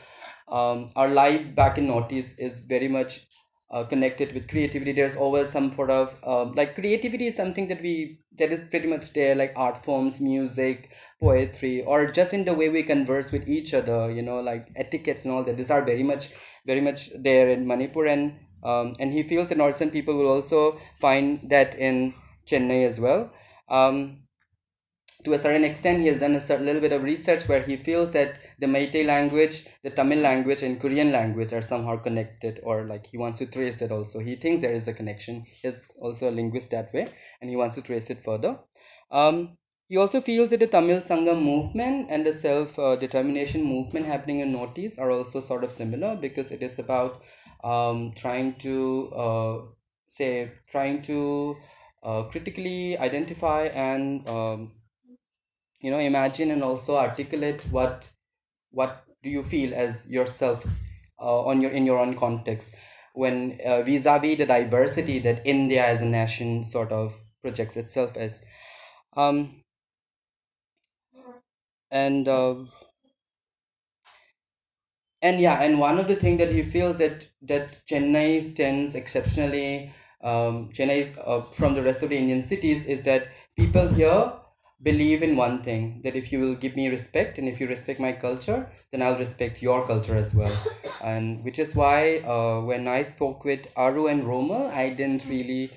um, 0.48 0.92
our 0.96 1.08
life 1.08 1.56
back 1.56 1.78
in 1.78 1.88
Northeast 1.88 2.40
is 2.40 2.60
very 2.60 2.88
much 2.88 3.28
uh, 3.72 3.84
connected 3.84 4.34
with 4.34 4.48
creativity. 4.48 4.92
There's 4.92 5.16
always 5.16 5.50
some 5.50 5.72
sort 5.72 5.90
of 5.90 6.16
uh, 6.24 6.46
like 6.46 6.76
creativity 6.76 7.28
is 7.28 7.36
something 7.36 7.68
that 7.68 7.82
we 7.82 8.20
that 8.38 8.52
is 8.52 8.62
pretty 8.70 8.88
much 8.88 9.14
there, 9.14 9.36
like 9.36 9.54
art 9.56 9.84
forms, 9.84 10.20
music, 10.22 10.92
poetry, 11.20 11.84
or 11.84 12.06
just 12.12 12.34
in 12.34 12.46
the 12.46 12.54
way 12.54 12.70
we 12.70 12.84
converse 12.84 13.32
with 13.32 13.48
each 13.48 13.74
other. 13.74 14.12
You 14.12 14.22
know, 14.22 14.40
like 14.40 14.70
etiquettes 14.76 15.26
and 15.26 15.34
all 15.34 15.44
that. 15.44 15.58
These 15.58 15.72
are 15.72 15.84
very 15.84 16.04
much 16.04 16.30
very 16.66 16.82
much 16.82 17.10
there 17.18 17.50
in 17.50 17.66
Manipur, 17.68 18.06
and 18.06 18.36
um, 18.64 18.96
and 19.00 19.14
he 19.14 19.24
feels 19.24 19.50
that 19.50 19.58
Northern 19.58 19.90
people 19.90 20.16
will 20.16 20.28
also 20.28 20.80
find 20.96 21.50
that 21.50 21.76
in 21.76 22.14
Chennai 22.48 22.86
as 22.86 23.00
well. 23.00 23.32
Um, 23.70 24.25
to 25.26 25.34
a 25.34 25.40
certain 25.40 25.64
extent, 25.64 26.02
he 26.02 26.08
has 26.08 26.20
done 26.20 26.36
a 26.36 26.64
little 26.64 26.82
bit 26.82 26.94
of 26.94 27.04
research 27.04 27.48
where 27.48 27.62
he 27.62 27.76
feels 27.76 28.12
that 28.12 28.40
the 28.60 28.68
Meitei 28.68 29.06
language, 29.06 29.66
the 29.84 29.90
Tamil 29.90 30.20
language, 30.20 30.62
and 30.62 30.80
Korean 30.80 31.12
language 31.12 31.52
are 31.52 31.62
somehow 31.62 31.98
connected, 31.98 32.62
or 32.64 32.86
like 32.86 33.08
he 33.08 33.18
wants 33.18 33.40
to 33.40 33.48
trace 33.48 33.78
that 33.78 33.92
also. 33.92 34.20
He 34.20 34.36
thinks 34.36 34.62
there 34.62 34.74
is 34.74 34.88
a 34.88 34.94
connection. 34.94 35.46
He's 35.62 35.92
also 36.00 36.30
a 36.30 36.32
linguist 36.32 36.72
that 36.72 36.94
way, 36.94 37.10
and 37.42 37.50
he 37.50 37.56
wants 37.56 37.76
to 37.76 37.82
trace 37.82 38.10
it 38.10 38.24
further. 38.24 38.60
Um, 39.12 39.58
he 39.88 39.98
also 39.98 40.22
feels 40.22 40.52
that 40.52 40.60
the 40.60 40.68
Tamil 40.68 41.00
Sangam 41.00 41.42
movement 41.42 42.08
and 42.10 42.26
the 42.26 42.34
self 42.34 42.78
uh, 42.80 42.96
determination 42.96 43.64
movement 43.64 44.06
happening 44.06 44.40
in 44.40 44.52
Northeast 44.52 45.00
are 45.00 45.12
also 45.12 45.40
sort 45.40 45.64
of 45.64 45.74
similar 45.74 46.16
because 46.16 46.52
it 46.52 46.64
is 46.64 46.80
about 46.80 47.22
um, 47.64 48.14
trying 48.16 48.56
to 48.60 49.12
uh, 49.16 49.58
say 50.08 50.52
trying 50.68 51.02
to 51.04 51.56
uh, 52.04 52.24
critically 52.24 52.98
identify 52.98 53.66
and 53.66 54.28
um, 54.30 54.72
you 55.86 55.92
know 55.92 56.00
imagine 56.00 56.50
and 56.52 56.64
also 56.64 56.98
articulate 56.98 57.64
what 57.70 58.10
what 58.72 59.04
do 59.22 59.30
you 59.30 59.44
feel 59.44 59.74
as 59.74 60.08
yourself 60.10 60.66
uh, 61.20 61.42
on 61.46 61.62
your 61.62 61.72
in 61.72 61.86
your 61.86 62.00
own 62.00 62.16
context. 62.16 62.74
When 63.14 63.60
uh, 63.66 63.82
vis-a-vis 63.84 64.38
the 64.38 64.46
diversity 64.46 65.20
that 65.20 65.46
India 65.46 65.86
as 65.86 66.02
a 66.02 66.06
nation 66.06 66.66
sort 66.66 66.92
of 66.92 67.16
projects 67.42 67.78
itself 67.78 68.18
as. 68.18 68.44
Um, 69.16 69.62
and 71.92 72.28
uh, 72.28 72.56
and 75.22 75.40
yeah 75.40 75.62
and 75.62 75.80
one 75.80 76.00
of 76.00 76.08
the 76.08 76.16
things 76.16 76.40
that 76.40 76.52
he 76.52 76.64
feels 76.64 76.98
that 76.98 77.28
that 77.42 77.80
chennai 77.90 78.44
stands 78.44 78.96
exceptionally 78.96 79.94
um, 80.24 80.70
chennai 80.74 81.00
uh, 81.26 81.42
from 81.52 81.76
the 81.76 81.84
rest 81.84 82.04
of 82.04 82.10
the 82.10 82.18
indian 82.18 82.42
cities 82.42 82.86
is 82.86 83.04
that 83.04 83.30
people 83.56 83.88
here 83.88 84.34
believe 84.82 85.24
in 85.24 85.36
one 85.36 85.62
thing 85.64 86.02
that 86.04 86.16
if 86.16 86.32
you 86.32 86.40
will 86.40 86.56
give 86.56 86.76
me 86.76 86.90
respect 86.90 87.38
and 87.38 87.48
if 87.48 87.60
you 87.62 87.68
respect 87.68 88.00
my 88.00 88.12
culture 88.12 88.70
then 88.92 89.02
i'll 89.02 89.18
respect 89.18 89.62
your 89.62 89.86
culture 89.88 90.16
as 90.16 90.34
well. 90.36 90.56
And 91.02 91.44
which 91.44 91.60
is 91.60 91.76
why 91.76 92.18
uh, 92.20 92.62
when 92.62 92.88
i 92.88 93.04
spoke 93.04 93.46
with 93.46 93.68
aru 93.76 94.08
and 94.08 94.26
romal 94.28 94.70
i 94.72 94.90
didn't 94.90 95.26
really 95.30 95.70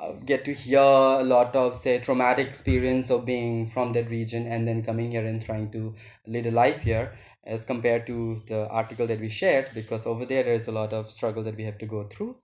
uh, 0.00 0.12
get 0.24 0.44
to 0.44 0.54
hear 0.54 0.80
a 0.80 1.22
lot 1.24 1.54
of 1.56 1.76
say 1.76 1.98
traumatic 1.98 2.46
experience 2.48 3.10
of 3.10 3.24
being 3.24 3.68
from 3.68 3.92
that 3.94 4.10
region 4.10 4.46
and 4.46 4.66
then 4.68 4.82
coming 4.82 5.10
here 5.10 5.26
and 5.26 5.44
trying 5.44 5.70
to 5.70 5.94
lead 6.26 6.46
a 6.46 6.50
life 6.50 6.80
here 6.80 7.12
as 7.44 7.64
compared 7.64 8.06
to 8.06 8.42
the 8.46 8.66
article 8.68 9.06
that 9.06 9.20
we 9.20 9.28
shared 9.28 9.68
because 9.74 10.06
over 10.06 10.24
there 10.24 10.42
there's 10.42 10.68
a 10.68 10.72
lot 10.72 10.92
of 10.92 11.10
struggle 11.10 11.42
that 11.42 11.56
we 11.56 11.64
have 11.64 11.78
to 11.78 11.86
go 11.86 12.04
through. 12.08 12.36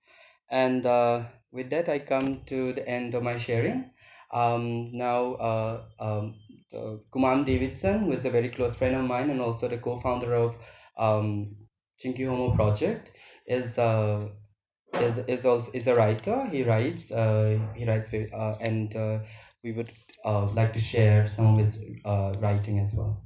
And 0.51 0.87
uh, 0.87 1.25
with 1.51 1.71
that 1.71 1.89
i 1.89 1.99
come 1.99 2.43
to 2.47 2.73
the 2.73 2.87
end 2.89 3.15
of 3.15 3.23
my 3.23 3.37
sharing 3.37 3.91
um, 4.33 4.93
now 4.93 5.35
uh, 5.35 5.83
um, 6.01 6.35
uh, 6.75 6.97
kumam 7.13 7.45
davidson 7.45 8.01
who 8.01 8.13
is 8.13 8.25
a 8.25 8.31
very 8.31 8.49
close 8.49 8.77
friend 8.77 8.97
of 8.97 9.05
mine 9.05 9.31
and 9.31 9.41
also 9.41 9.69
the 9.69 9.79
co-founder 9.79 10.35
of 10.35 10.57
um, 10.99 11.55
chinky 12.03 12.27
homo 12.27 12.55
project 12.55 13.13
is 13.47 13.79
uh, 13.79 14.29
is 15.01 15.19
is 15.27 15.45
also 15.47 15.71
is 15.73 15.87
a 15.87 15.95
writer. 15.95 16.47
He 16.51 16.63
writes. 16.63 17.11
Uh, 17.11 17.59
he 17.75 17.85
writes 17.85 18.13
uh, 18.13 18.57
and 18.61 18.95
uh, 18.95 19.19
we 19.65 19.73
would 19.73 19.91
uh, 20.25 20.47
like 20.49 20.73
to 20.73 20.79
share 20.79 21.27
some 21.27 21.55
of 21.55 21.59
his 21.59 21.79
uh, 22.05 22.33
writing 22.41 22.79
as 22.79 22.95
well. 22.95 23.23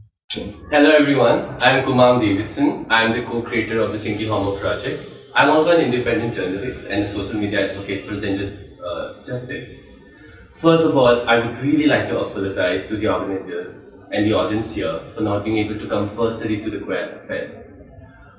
Hello 0.71 0.90
everyone, 0.90 1.57
I'm 1.62 1.85
Kumam 1.85 2.21
Davidson. 2.21 2.87
I'm 2.90 3.12
the 3.12 3.25
co-creator 3.27 3.81
of 3.81 3.92
the 3.92 3.99
Chinky 3.99 4.29
Homo 4.29 4.57
project. 4.57 5.03
I'm 5.35 5.51
also 5.51 5.77
an 5.77 5.85
independent 5.85 6.35
journalist 6.35 6.87
and 6.90 7.05
a 7.05 7.09
social 7.09 7.38
media 7.40 7.71
advocate 7.71 8.09
for 8.09 8.21
gender 8.21 8.51
uh, 8.85 9.25
justice. 9.25 9.86
First 10.57 10.87
of 10.87 10.97
all, 10.97 11.29
I 11.29 11.38
would 11.38 11.59
really 11.61 11.87
like 11.87 12.09
to 12.09 12.19
apologize 12.19 12.87
to 12.87 12.97
the 12.97 13.09
organizers 13.09 13.92
and 14.11 14.25
the 14.25 14.33
audience 14.33 14.75
here 14.75 15.03
for 15.14 15.21
not 15.21 15.45
being 15.45 15.59
able 15.59 15.79
to 15.79 15.87
come 15.87 16.16
personally 16.16 16.62
to 16.62 16.71
the 16.71 16.79
Queer 16.79 17.23
Fest. 17.29 17.73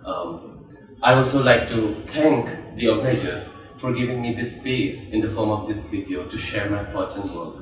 Um, 0.03 0.65
I 1.03 1.13
also 1.13 1.43
like 1.43 1.69
to 1.69 1.95
thank 2.07 2.49
the 2.75 2.87
organizers 2.87 3.51
for 3.75 3.93
giving 3.93 4.19
me 4.19 4.33
this 4.33 4.59
space 4.59 5.09
in 5.09 5.21
the 5.21 5.29
form 5.29 5.51
of 5.51 5.67
this 5.67 5.85
video 5.85 6.25
to 6.27 6.37
share 6.39 6.67
my 6.71 6.83
thoughts 6.85 7.17
and 7.17 7.29
work. 7.35 7.55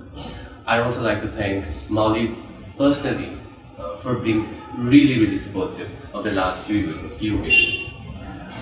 I 0.65 0.79
also 0.79 1.03
like 1.03 1.21
to 1.23 1.27
thank 1.27 1.65
Mauli 1.89 2.37
personally 2.77 3.37
uh, 3.77 3.97
for 3.97 4.15
being 4.15 4.55
really, 4.77 5.19
really 5.19 5.37
supportive 5.37 5.89
of 6.13 6.23
the 6.23 6.31
last 6.31 6.63
few, 6.63 7.09
few 7.17 7.37
weeks. 7.41 7.91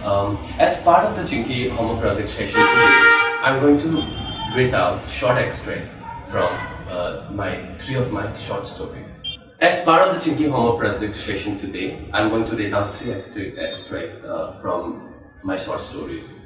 Um, 0.03 0.37
as 0.57 0.81
part 0.81 1.05
of 1.05 1.15
the 1.15 1.21
Chinky 1.21 1.69
Homo 1.69 2.01
Project 2.01 2.29
session 2.29 2.59
today, 2.59 3.13
I'm 3.43 3.59
going 3.59 3.79
to 3.81 4.22
read 4.55 4.73
out 4.75 5.09
short 5.09 5.37
extracts 5.37 5.97
from 6.27 6.53
uh, 6.87 7.27
my 7.31 7.75
three 7.79 7.95
of 7.95 8.11
my 8.11 8.31
short 8.33 8.67
stories. 8.67 9.37
As 9.59 9.83
part 9.83 10.07
of 10.07 10.13
the 10.13 10.21
Chinky 10.21 10.49
Homo 10.49 10.77
project 10.77 11.15
session 11.15 11.57
today, 11.57 12.07
I'm 12.13 12.29
going 12.29 12.45
to 12.45 12.55
read 12.55 12.73
out 12.73 12.95
three 12.95 13.13
extracts 13.13 14.23
uh, 14.23 14.59
from 14.61 15.13
my 15.41 15.55
short 15.55 15.79
stories. 15.81 16.45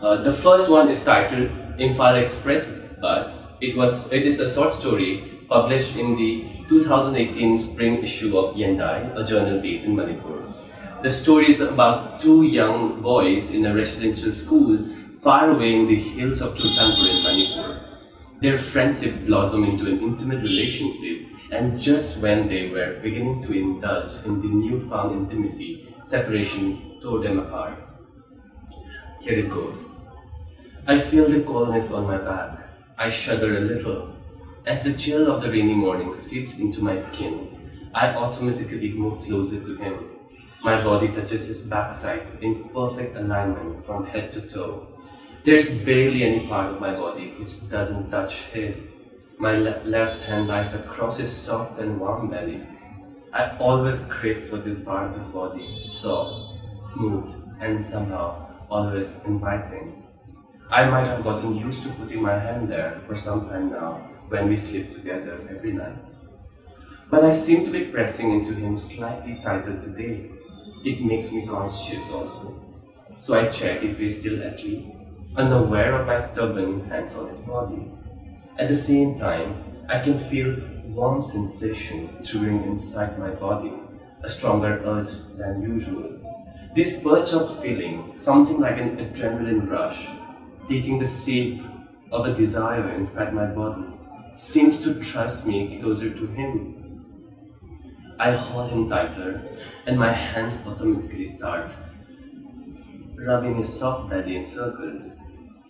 Uh, 0.00 0.16
the 0.22 0.32
first 0.32 0.68
one 0.68 0.88
is 0.88 1.04
titled 1.04 1.48
Imphal 1.78 2.20
Express 2.20 2.68
Bus. 3.00 3.44
It 3.60 3.76
was 3.76 4.10
it 4.12 4.26
is 4.26 4.40
a 4.40 4.52
short 4.52 4.74
story 4.74 5.44
published 5.48 5.96
in 5.96 6.16
the 6.16 6.64
2018 6.68 7.56
spring 7.56 8.02
issue 8.02 8.36
of 8.36 8.56
Yendai, 8.56 9.16
a 9.16 9.22
journal 9.22 9.60
based 9.60 9.86
in 9.86 9.94
Manipur. 9.94 10.42
The 11.02 11.12
story 11.12 11.48
is 11.48 11.60
about 11.60 12.20
two 12.20 12.42
young 12.42 13.00
boys 13.02 13.52
in 13.52 13.66
a 13.66 13.74
residential 13.74 14.32
school 14.32 14.78
far 15.22 15.50
away 15.52 15.72
in 15.76 15.86
the 15.86 15.94
hills 15.94 16.42
of 16.42 16.56
Chultanpur 16.56 17.08
in 17.08 17.22
Manipur. 17.22 17.80
Their 18.40 18.58
friendship 18.58 19.24
blossomed 19.24 19.68
into 19.68 19.86
an 19.86 20.00
intimate 20.00 20.42
relationship 20.42 21.28
and 21.52 21.78
just 21.78 22.18
when 22.18 22.48
they 22.48 22.70
were 22.70 22.98
beginning 23.00 23.40
to 23.44 23.52
indulge 23.52 24.10
in 24.24 24.40
the 24.40 24.48
newfound 24.48 25.14
intimacy, 25.14 25.94
separation 26.02 26.98
tore 27.00 27.20
them 27.20 27.38
apart. 27.38 27.78
Here 29.20 29.38
it 29.38 29.48
goes. 29.48 29.96
I 30.88 30.98
feel 30.98 31.28
the 31.28 31.42
coldness 31.42 31.92
on 31.92 32.08
my 32.08 32.18
back. 32.18 32.66
I 32.98 33.08
shudder 33.08 33.58
a 33.58 33.60
little. 33.60 34.16
As 34.66 34.82
the 34.82 34.92
chill 34.92 35.30
of 35.30 35.40
the 35.42 35.50
rainy 35.50 35.74
morning 35.74 36.16
seeps 36.16 36.58
into 36.58 36.82
my 36.82 36.96
skin, 36.96 37.90
I 37.94 38.08
automatically 38.08 38.90
move 38.90 39.20
closer 39.20 39.64
to 39.64 39.76
him. 39.76 40.18
My 40.64 40.82
body 40.82 41.12
touches 41.12 41.46
his 41.46 41.62
backside 41.62 42.26
in 42.40 42.70
perfect 42.70 43.16
alignment 43.16 43.86
from 43.86 44.06
head 44.06 44.32
to 44.32 44.40
toe. 44.40 44.91
There's 45.44 45.70
barely 45.70 46.24
any 46.24 46.40
part 46.40 46.68
of 46.70 46.80
my 46.80 46.92
body 46.92 47.32
which 47.38 47.68
doesn't 47.68 48.10
touch 48.10 48.46
his. 48.46 48.92
My 49.38 49.52
le- 49.56 49.80
left 49.84 50.20
hand 50.22 50.46
lies 50.48 50.74
across 50.74 51.18
his 51.18 51.30
soft 51.30 51.78
and 51.78 51.98
warm 52.00 52.28
belly. 52.28 52.62
I 53.32 53.56
always 53.58 54.04
crave 54.06 54.38
for 54.38 54.58
this 54.58 54.80
part 54.80 55.06
of 55.08 55.14
his 55.14 55.26
body, 55.26 55.66
soft, 55.84 56.34
smooth, 56.80 57.28
and 57.60 57.82
somehow 57.82 58.34
always 58.70 59.18
inviting. 59.24 59.92
I 60.70 60.84
might 60.84 61.06
have 61.06 61.22
gotten 61.24 61.54
used 61.54 61.82
to 61.84 61.90
putting 61.90 62.22
my 62.22 62.38
hand 62.38 62.68
there 62.68 62.94
for 63.06 63.16
some 63.16 63.42
time 63.42 63.70
now 63.70 64.00
when 64.28 64.48
we 64.48 64.56
sleep 64.56 64.88
together 64.88 65.40
every 65.50 65.72
night. 65.72 65.98
But 67.10 67.24
I 67.24 67.30
seem 67.30 67.64
to 67.64 67.70
be 67.70 67.80
pressing 67.80 68.32
into 68.32 68.54
him 68.54 68.76
slightly 68.76 69.36
tighter 69.42 69.74
today. 69.76 70.24
It 70.84 71.00
makes 71.00 71.30
me 71.32 71.46
conscious 71.46 72.10
also. 72.10 72.54
So 73.18 73.34
I 73.34 73.46
check 73.46 73.82
if 73.82 73.98
he's 73.98 74.18
still 74.18 74.40
asleep, 74.42 74.84
unaware 75.36 75.94
of 75.94 76.06
my 76.06 76.18
stubborn 76.18 76.88
hands 76.90 77.16
on 77.16 77.28
his 77.28 77.38
body. 77.38 77.90
At 78.58 78.68
the 78.68 78.76
same 78.76 79.18
time, 79.18 79.64
I 79.88 79.98
can 80.00 80.18
feel 80.18 80.56
warm 80.84 81.22
sensations 81.22 82.18
stirring 82.22 82.64
inside 82.64 83.18
my 83.18 83.30
body, 83.30 83.72
a 84.22 84.28
stronger 84.28 84.82
urge 84.84 85.10
than 85.38 85.62
usual. 85.62 86.18
This 86.76 87.02
burst 87.02 87.32
of 87.32 87.60
feeling, 87.62 88.10
something 88.10 88.60
like 88.60 88.78
an 88.78 88.96
adrenaline 88.98 89.70
rush, 89.70 90.06
taking 90.68 90.98
the 90.98 91.08
shape 91.08 91.62
of 92.10 92.26
a 92.26 92.34
desire 92.34 92.90
inside 92.90 93.32
my 93.32 93.46
body, 93.46 93.86
seems 94.34 94.82
to 94.82 94.94
thrust 95.02 95.46
me 95.46 95.80
closer 95.80 96.10
to 96.10 96.26
him. 96.26 96.78
I 98.20 98.32
hold 98.32 98.70
him 98.70 98.88
tighter, 98.88 99.42
and 99.86 99.98
my 99.98 100.12
hands 100.12 100.62
automatically 100.66 101.24
start 101.24 101.72
rubbing 103.16 103.56
his 103.56 103.78
soft 103.78 104.10
belly 104.10 104.36
in 104.36 104.44
circles. 104.44 105.21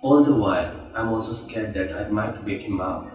All 0.02 0.24
the 0.24 0.34
while, 0.34 0.74
I'm 0.96 1.10
also 1.10 1.32
scared 1.32 1.74
that 1.74 1.94
I 1.94 2.08
might 2.08 2.44
wake 2.44 2.62
him 2.62 2.80
up. 2.80 3.14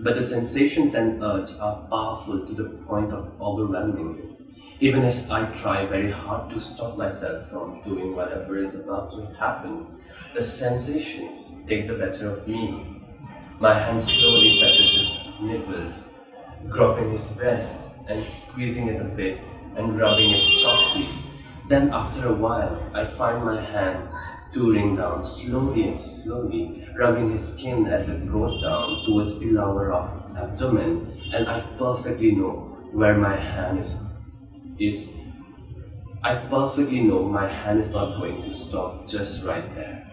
But 0.00 0.16
the 0.16 0.22
sensations 0.22 0.94
and 0.94 1.22
urge 1.22 1.52
are 1.58 1.80
powerful 1.88 2.46
to 2.46 2.52
the 2.52 2.68
point 2.86 3.10
of 3.10 3.32
overwhelming 3.40 4.16
me. 4.16 4.36
Even 4.80 5.02
as 5.04 5.30
I 5.30 5.46
try 5.52 5.86
very 5.86 6.12
hard 6.12 6.50
to 6.50 6.60
stop 6.60 6.98
myself 6.98 7.48
from 7.48 7.80
doing 7.84 8.14
whatever 8.14 8.58
is 8.58 8.74
about 8.74 9.12
to 9.12 9.34
happen, 9.38 9.86
the 10.34 10.42
sensations 10.42 11.52
take 11.66 11.88
the 11.88 11.94
better 11.94 12.30
of 12.30 12.46
me. 12.46 13.02
My 13.58 13.72
hand 13.72 14.02
slowly 14.02 14.58
touches 14.60 14.92
his 14.92 15.40
nipples, 15.40 16.12
groping 16.68 17.12
his 17.12 17.28
breast 17.28 17.94
and 18.10 18.22
squeezing 18.22 18.88
it 18.88 19.00
a 19.00 19.04
bit 19.04 19.40
and 19.74 19.98
rubbing 19.98 20.32
it 20.32 20.46
softly. 20.46 21.08
Then 21.70 21.94
after 21.94 22.28
a 22.28 22.34
while, 22.34 22.78
I 22.92 23.06
find 23.06 23.42
my 23.42 23.58
hand 23.58 24.06
touring 24.56 24.96
down 24.96 25.24
slowly 25.24 25.88
and 25.88 26.00
slowly, 26.00 26.88
rubbing 26.96 27.30
his 27.30 27.52
skin 27.52 27.86
as 27.86 28.08
it 28.08 28.26
goes 28.32 28.62
down 28.62 29.04
towards 29.04 29.38
the 29.38 29.50
lower 29.52 29.92
abdomen, 29.92 31.20
and 31.34 31.46
I 31.46 31.60
perfectly 31.76 32.32
know 32.32 32.54
where 32.92 33.18
my 33.18 33.36
hand 33.36 33.80
is. 33.80 33.96
is 34.78 35.12
I 36.24 36.36
perfectly 36.50 37.02
know 37.02 37.22
my 37.28 37.46
hand 37.46 37.80
is 37.80 37.90
not 37.90 38.18
going 38.18 38.42
to 38.42 38.52
stop 38.52 39.06
just 39.06 39.44
right 39.44 39.74
there. 39.74 40.10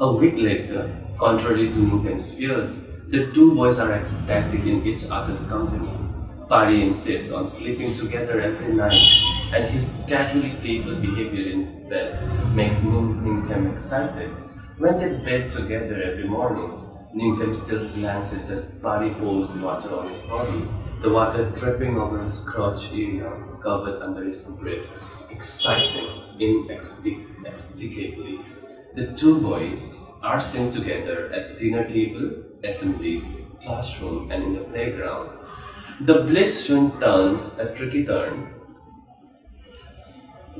A 0.00 0.10
week 0.10 0.36
later, 0.36 0.82
contrary 1.18 1.68
to 1.68 1.78
Ningthem's 1.78 2.34
fears, 2.34 2.82
The 3.10 3.32
two 3.32 3.54
boys 3.54 3.78
are 3.78 3.90
ecstatic 3.92 4.66
in 4.66 4.84
each 4.86 5.08
other's 5.10 5.42
company. 5.44 5.88
Pari 6.46 6.82
insists 6.82 7.32
on 7.32 7.48
sleeping 7.48 7.94
together 7.94 8.38
every 8.38 8.74
night, 8.74 9.00
and 9.52 9.70
his 9.70 9.96
casually 10.06 10.50
playful 10.60 10.96
behavior 10.96 11.52
in 11.52 11.88
bed 11.88 12.20
makes 12.54 12.80
Ningthem 12.80 13.72
excited. 13.72 14.30
When 14.76 14.98
they 14.98 15.16
bed 15.24 15.50
together 15.50 16.02
every 16.02 16.28
morning, 16.28 16.70
Ningthem 17.14 17.56
still 17.56 17.88
glances 17.94 18.50
as 18.50 18.72
Pari 18.82 19.10
pours 19.14 19.52
water 19.54 19.94
on 19.94 20.08
his 20.08 20.20
body, 20.20 20.68
the 21.00 21.10
water 21.10 21.50
dripping 21.50 21.98
over 21.98 22.22
his 22.22 22.40
crotch 22.40 22.92
area 22.92 23.32
covered 23.62 24.02
under 24.02 24.22
his 24.22 24.44
brief, 24.44 24.86
exciting 25.30 26.08
inexplicably. 26.38 28.40
The 28.94 29.14
two 29.16 29.40
boys 29.40 30.10
are 30.22 30.40
seen 30.40 30.70
together 30.70 31.30
at 31.32 31.58
dinner 31.58 31.88
table, 31.88 32.32
assemblies, 32.62 33.36
classroom, 33.62 34.30
and 34.30 34.42
in 34.42 34.54
the 34.54 34.64
playground. 34.64 35.30
The 36.02 36.24
bliss 36.24 36.66
soon 36.66 37.00
turns 37.00 37.50
a 37.58 37.74
tricky 37.74 38.04
turn 38.04 38.57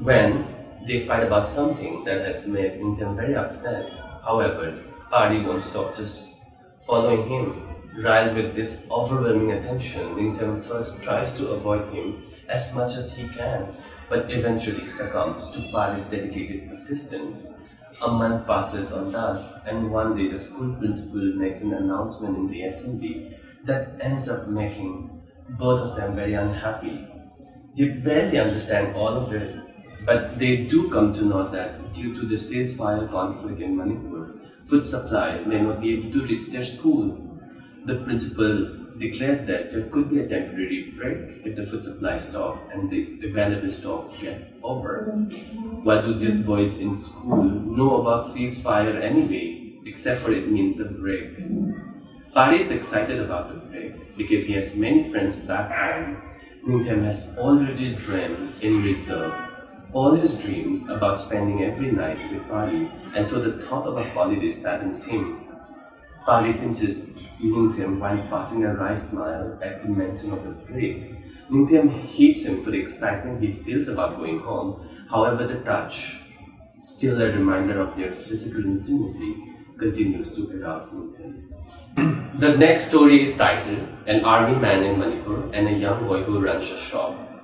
when 0.02 0.46
they 0.86 1.06
fight 1.06 1.22
about 1.22 1.48
something 1.48 2.04
that 2.04 2.24
has 2.24 2.46
made 2.46 2.80
them 2.80 3.16
very 3.16 3.34
upset. 3.34 3.90
However, 4.24 4.78
Pari 5.10 5.44
won't 5.44 5.62
stop 5.62 5.94
just 5.94 6.38
following 6.86 7.28
him. 7.28 7.64
Riled 8.02 8.36
with 8.36 8.54
this 8.54 8.84
overwhelming 8.90 9.52
attention, 9.52 10.14
Ningthem 10.14 10.62
first 10.62 11.02
tries 11.02 11.32
to 11.34 11.48
avoid 11.48 11.92
him 11.92 12.22
as 12.48 12.72
much 12.74 12.96
as 12.96 13.14
he 13.14 13.26
can, 13.28 13.74
but 14.08 14.30
eventually 14.30 14.86
succumbs 14.86 15.50
to 15.50 15.60
Pari's 15.72 16.04
dedicated 16.04 16.68
persistence. 16.68 17.48
A 18.00 18.08
month 18.08 18.46
passes 18.46 18.92
on 18.92 19.10
thus, 19.10 19.58
and 19.66 19.90
one 19.90 20.16
day 20.16 20.28
the 20.28 20.36
school 20.36 20.74
principal 20.78 21.20
makes 21.34 21.62
an 21.62 21.74
announcement 21.74 22.36
in 22.36 22.46
the 22.46 22.62
assembly 22.62 23.36
that 23.64 23.96
ends 24.00 24.28
up 24.28 24.46
making 24.46 25.20
both 25.58 25.80
of 25.80 25.96
them 25.96 26.14
very 26.14 26.34
unhappy. 26.34 27.08
They 27.76 27.88
barely 27.88 28.38
understand 28.38 28.94
all 28.94 29.16
of 29.16 29.32
it, 29.32 29.56
but 30.04 30.38
they 30.38 30.64
do 30.64 30.88
come 30.90 31.12
to 31.12 31.24
know 31.24 31.48
that 31.48 31.92
due 31.92 32.14
to 32.14 32.26
the 32.26 32.36
ceasefire 32.36 33.10
conflict 33.10 33.60
in 33.60 33.76
Manipur, 33.76 34.34
food 34.66 34.86
supply 34.86 35.38
may 35.46 35.60
not 35.60 35.80
be 35.80 35.94
able 35.94 36.12
to 36.12 36.26
reach 36.26 36.46
their 36.48 36.64
school. 36.64 37.16
The 37.84 37.96
principal 37.96 38.76
declares 38.98 39.44
that 39.46 39.72
there 39.72 39.86
could 39.88 40.10
be 40.10 40.20
a 40.20 40.28
temporary 40.28 40.92
break 40.96 41.46
if 41.46 41.56
the 41.56 41.64
food 41.64 41.84
supply 41.84 42.16
stop 42.18 42.68
and 42.72 42.90
the 42.90 43.20
available 43.26 43.70
stocks 43.70 44.16
get 44.16 44.52
over. 44.62 45.04
What 45.82 46.02
do 46.02 46.14
these 46.14 46.40
boys 46.40 46.78
in 46.80 46.94
school 46.94 47.44
know 47.44 48.00
about 48.00 48.24
ceasefire 48.24 49.00
anyway, 49.00 49.78
except 49.86 50.22
for 50.22 50.32
it 50.32 50.48
means 50.48 50.80
a 50.80 50.86
break? 50.86 51.36
Pari 52.34 52.60
is 52.60 52.70
excited 52.70 53.20
about 53.20 53.48
the 53.48 53.56
break 53.68 54.16
because 54.16 54.46
he 54.46 54.52
has 54.54 54.76
many 54.76 55.08
friends 55.10 55.36
back 55.36 55.70
home. 55.70 56.16
Ningthem 56.66 57.04
has 57.04 57.28
already 57.38 57.94
dreamed 57.94 58.52
in 58.60 58.82
reserve 58.82 59.47
all 59.92 60.14
his 60.14 60.34
dreams 60.36 60.88
about 60.88 61.18
spending 61.18 61.64
every 61.64 61.90
night 61.90 62.18
with 62.30 62.46
Pari, 62.48 62.90
and 63.14 63.26
so 63.26 63.40
the 63.40 63.62
thought 63.62 63.86
of 63.86 63.96
a 63.96 64.04
holiday 64.10 64.50
saddens 64.50 65.04
him. 65.04 65.46
Pari 66.26 66.52
pinches 66.52 67.06
Ningthem 67.40 67.98
while 67.98 68.20
passing 68.28 68.64
a 68.64 68.74
wry 68.74 68.94
smile 68.94 69.58
at 69.62 69.82
the 69.82 69.88
mention 69.88 70.32
of 70.32 70.44
the 70.44 70.50
break. 70.70 71.14
Ningthem 71.50 72.00
hates 72.00 72.44
him 72.44 72.60
for 72.60 72.70
the 72.70 72.80
excitement 72.80 73.42
he 73.42 73.52
feels 73.52 73.88
about 73.88 74.18
going 74.18 74.40
home. 74.40 74.86
However, 75.08 75.46
the 75.46 75.60
touch, 75.60 76.20
still 76.82 77.22
a 77.22 77.32
reminder 77.32 77.80
of 77.80 77.96
their 77.96 78.12
physical 78.12 78.64
intimacy, 78.64 79.36
continues 79.78 80.32
to 80.32 80.50
arouse 80.60 80.90
Ningthem. 80.90 81.44
the 82.38 82.56
next 82.56 82.88
story 82.88 83.22
is 83.22 83.36
titled 83.36 83.88
An 84.06 84.24
Army 84.24 84.58
Man 84.58 84.82
in 84.82 84.98
Manipur 84.98 85.50
and 85.54 85.68
a 85.68 85.72
Young 85.72 86.06
Boy 86.06 86.24
Who 86.24 86.40
Runs 86.40 86.70
a 86.70 86.76
Shop. 86.76 87.37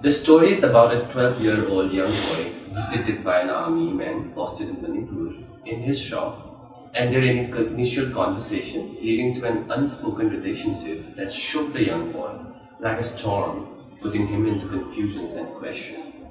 The 0.00 0.12
story 0.12 0.52
is 0.52 0.62
about 0.62 0.94
a 0.94 1.12
12 1.12 1.40
year 1.40 1.68
old 1.68 1.90
young 1.90 2.12
boy 2.12 2.52
visited 2.70 3.24
by 3.24 3.40
an 3.40 3.50
army 3.50 3.92
man 3.92 4.30
posted 4.32 4.68
in 4.68 4.80
Manipur 4.80 5.44
in 5.66 5.80
his 5.80 6.00
shop 6.00 6.92
and 6.94 7.12
their 7.12 7.24
initial 7.24 8.08
conversations 8.10 8.94
leading 9.00 9.34
to 9.34 9.46
an 9.46 9.68
unspoken 9.72 10.28
relationship 10.28 11.16
that 11.16 11.32
shook 11.32 11.72
the 11.72 11.84
young 11.84 12.12
boy 12.12 12.30
like 12.78 12.98
a 12.98 13.02
storm, 13.02 13.66
putting 14.00 14.28
him 14.28 14.46
into 14.46 14.68
confusions 14.68 15.32
and 15.32 15.48
questions. 15.56 16.22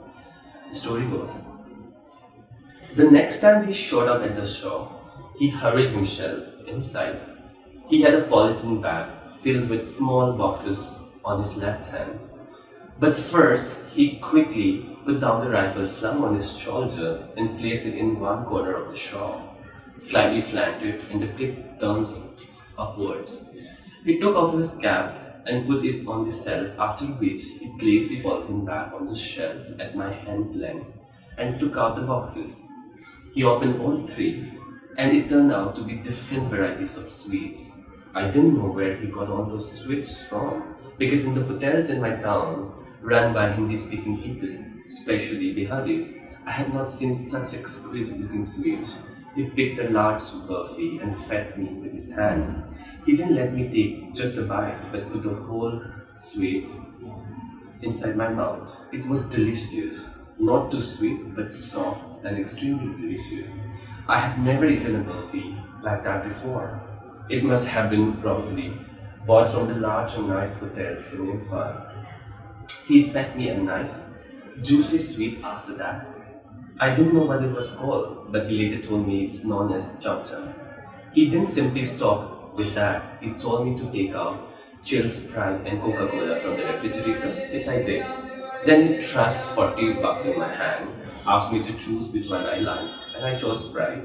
The 0.69 0.75
story 0.75 1.06
goes 1.06 1.43
The 2.95 3.12
next 3.12 3.41
time 3.41 3.67
he 3.67 3.73
showed 3.73 4.08
up 4.08 4.23
at 4.23 4.38
the 4.38 4.47
shop, 4.47 5.36
he 5.38 5.49
hurried 5.49 5.91
himself 5.91 6.41
inside. 6.67 7.19
He 7.89 8.01
had 8.01 8.13
a 8.13 8.27
polythene 8.30 8.82
bag 8.82 9.12
filled 9.41 9.67
with 9.67 9.86
small 9.86 10.32
boxes 10.32 10.95
on 11.25 11.41
his 11.41 11.58
left 11.58 11.91
hand. 11.91 12.17
But 13.00 13.18
first, 13.18 13.80
he 13.92 14.18
quickly 14.18 14.90
put 15.06 15.20
down 15.20 15.44
the 15.44 15.52
rifle 15.52 15.86
slung 15.86 16.24
on 16.24 16.36
his 16.36 16.58
shoulder 16.58 17.28
and 17.38 17.58
placed 17.60 17.86
it 17.86 17.96
in 17.96 18.20
one 18.20 18.46
corner 18.46 18.74
of 18.74 18.92
the 18.92 18.98
shop 18.98 19.58
slightly 19.98 20.42
slanted 20.42 21.02
and 21.12 21.22
the 21.22 21.28
tip 21.34 21.80
turns 21.80 22.18
upwards. 22.78 23.46
He 24.06 24.20
took 24.20 24.36
off 24.36 24.56
his 24.56 24.76
cap 24.76 25.42
and 25.46 25.68
put 25.68 25.84
it 25.84 26.08
on 26.08 26.28
the 26.28 26.36
shelf, 26.36 26.78
after 26.78 27.06
which 27.06 27.42
he 27.44 27.74
placed 27.80 28.10
the 28.10 28.22
polythene 28.22 28.66
bag 28.66 28.94
on 28.94 29.08
the 29.08 29.16
shelf 29.16 29.58
at 29.80 29.96
my 29.96 30.12
hand's 30.14 30.56
length 30.56 30.88
and 31.38 31.60
took 31.60 31.78
out 31.78 31.96
the 31.96 32.02
boxes. 32.02 32.64
He 33.34 33.44
opened 33.44 33.82
all 33.82 34.06
three, 34.06 34.52
and 34.98 35.16
it 35.16 35.30
turned 35.30 35.52
out 35.52 35.76
to 35.76 35.84
be 35.84 35.96
different 35.96 36.50
varieties 36.50 36.98
of 36.98 37.12
sweets. 37.12 37.72
I 38.14 38.26
didn't 38.28 38.58
know 38.58 38.72
where 38.72 38.96
he 38.96 39.08
got 39.08 39.30
all 39.30 39.46
those 39.46 39.72
sweets 39.72 40.22
from, 40.24 40.76
because 40.98 41.26
in 41.26 41.36
the 41.36 41.44
hotels 41.44 41.90
in 41.90 42.02
my 42.02 42.16
town, 42.16 42.74
run 43.12 43.34
by 43.34 43.52
Hindi 43.52 43.78
speaking 43.78 44.22
people, 44.22 44.54
especially 44.88 45.54
Biharis, 45.56 46.15
I 46.46 46.52
had 46.52 46.74
not 46.74 46.89
seen 46.89 47.13
such 47.15 47.54
exquisite 47.54 48.20
looking 48.20 48.46
sweets 48.46 48.98
he 49.38 49.43
picked 49.58 49.80
a 49.80 49.89
large 49.89 50.24
burfi 50.50 51.00
and 51.02 51.15
fed 51.26 51.58
me 51.60 51.67
with 51.82 51.93
his 51.93 52.10
hands. 52.10 52.62
He 53.06 53.15
didn't 53.15 53.36
let 53.36 53.54
me 53.54 53.70
take 53.70 54.15
just 54.15 54.39
a 54.39 54.41
bite, 54.41 54.91
but 54.91 55.12
put 55.12 55.22
the 55.22 55.36
whole 55.36 55.80
sweet 56.15 56.67
inside 57.84 58.15
my 58.15 58.30
mouth. 58.30 58.76
It 58.91 59.06
was 59.08 59.30
delicious. 59.30 60.17
Not 60.39 60.72
too 60.72 60.82
sweet, 60.82 61.36
but 61.36 61.54
soft 61.54 62.26
and 62.26 62.38
extremely 62.39 63.00
delicious. 63.00 63.60
I 64.08 64.20
had 64.22 64.43
never 64.43 64.65
eaten 64.65 64.96
a 64.96 65.04
burfi 65.04 65.46
like 65.84 66.04
that 66.04 66.24
before. 66.28 66.82
It 67.30 67.43
must 67.43 67.67
have 67.67 67.91
been 67.91 68.13
probably 68.22 68.74
bought 69.28 69.50
from 69.52 69.67
the 69.67 69.76
large 69.76 70.15
and 70.15 70.30
nice 70.30 70.60
hotels 70.60 71.13
in 71.13 71.28
Imphal. 71.28 71.87
He 72.88 73.04
fed 73.04 73.36
me 73.38 73.50
a 73.50 73.58
nice, 73.58 74.06
juicy 74.62 74.97
sweet 75.00 75.39
after 75.43 75.73
that 75.76 76.08
I 76.80 76.89
didn't 76.91 77.13
know 77.13 77.26
what 77.26 77.43
it 77.43 77.52
was 77.52 77.71
called, 77.71 78.32
but 78.32 78.45
he 78.47 78.58
later 78.58 78.82
told 78.86 79.08
me 79.08 79.26
it's 79.26 79.43
known 79.43 79.73
as 79.73 79.97
cham. 80.00 80.23
He 81.13 81.30
didn't 81.30 81.47
simply 81.47 81.84
stop 81.84 82.56
with 82.56 82.73
that. 82.76 83.17
He 83.19 83.32
told 83.34 83.65
me 83.65 83.76
to 83.78 83.91
take 83.91 84.13
out 84.15 84.39
chill 84.84 85.10
Sprite 85.10 85.65
and 85.65 85.82
Coca-Cola 85.82 86.39
from 86.41 86.56
the 86.58 86.63
refrigerator, 86.65 87.34
which 87.52 87.67
I 87.67 87.82
did. 87.82 88.06
Then 88.65 88.82
he 88.88 89.02
thrust 89.02 89.50
40 89.56 89.93
bucks 89.93 90.26
in 90.26 90.38
my 90.38 90.47
hand, 90.47 90.89
asked 91.26 91.52
me 91.52 91.63
to 91.63 91.73
choose 91.73 92.10
which 92.10 92.30
one 92.30 92.45
I 92.45 92.58
liked, 92.58 92.93
and 93.15 93.26
I 93.26 93.36
chose 93.36 93.62
Sprite. 93.63 94.04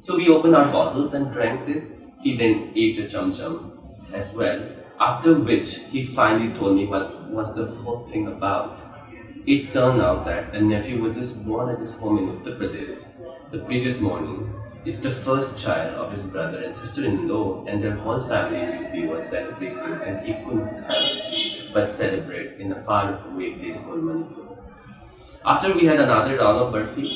So 0.00 0.16
we 0.16 0.28
opened 0.28 0.54
our 0.54 0.70
bottles 0.70 1.14
and 1.14 1.32
drank 1.32 1.66
it. 1.68 1.82
He 2.22 2.36
then 2.36 2.72
ate 2.76 2.96
the 2.96 3.08
chum 3.08 3.32
chum 3.32 3.72
as 4.12 4.32
well, 4.32 4.62
after 5.00 5.34
which 5.34 5.78
he 5.90 6.04
finally 6.04 6.48
told 6.50 6.74
me 6.74 6.86
what 6.86 7.10
was 7.34 7.54
the 7.54 7.66
whole 7.66 8.06
thing 8.06 8.28
about. 8.28 8.80
It 9.46 9.72
turned 9.74 10.00
out 10.00 10.24
that 10.24 10.54
a 10.54 10.60
nephew 10.60 11.02
was 11.02 11.18
just 11.18 11.44
born 11.44 11.68
at 11.68 11.78
his 11.78 11.94
home 11.98 12.18
in 12.18 12.28
Uttar 12.34 12.58
Pradesh 12.58 13.02
the 13.50 13.58
previous 13.58 14.00
morning. 14.00 14.52
It's 14.84 15.00
the 15.00 15.10
first 15.10 15.58
child 15.58 15.94
of 15.94 16.10
his 16.10 16.26
brother 16.26 16.62
and 16.62 16.74
sister-in-law, 16.74 17.64
and 17.66 17.82
their 17.82 17.96
whole 17.96 18.20
family 18.20 19.06
was 19.06 19.28
celebrating, 19.28 19.78
and 20.06 20.26
he 20.26 20.34
couldn't 20.44 20.84
help 20.84 21.74
but 21.74 21.90
celebrate 21.90 22.60
in 22.60 22.72
a 22.72 22.82
far-away 22.84 23.54
place 23.54 23.80
called 23.82 24.04
Manipur. 24.04 24.58
After 25.44 25.74
we 25.74 25.86
had 25.86 26.00
another 26.00 26.36
round 26.38 26.58
of 26.58 26.72
burfi 26.72 27.08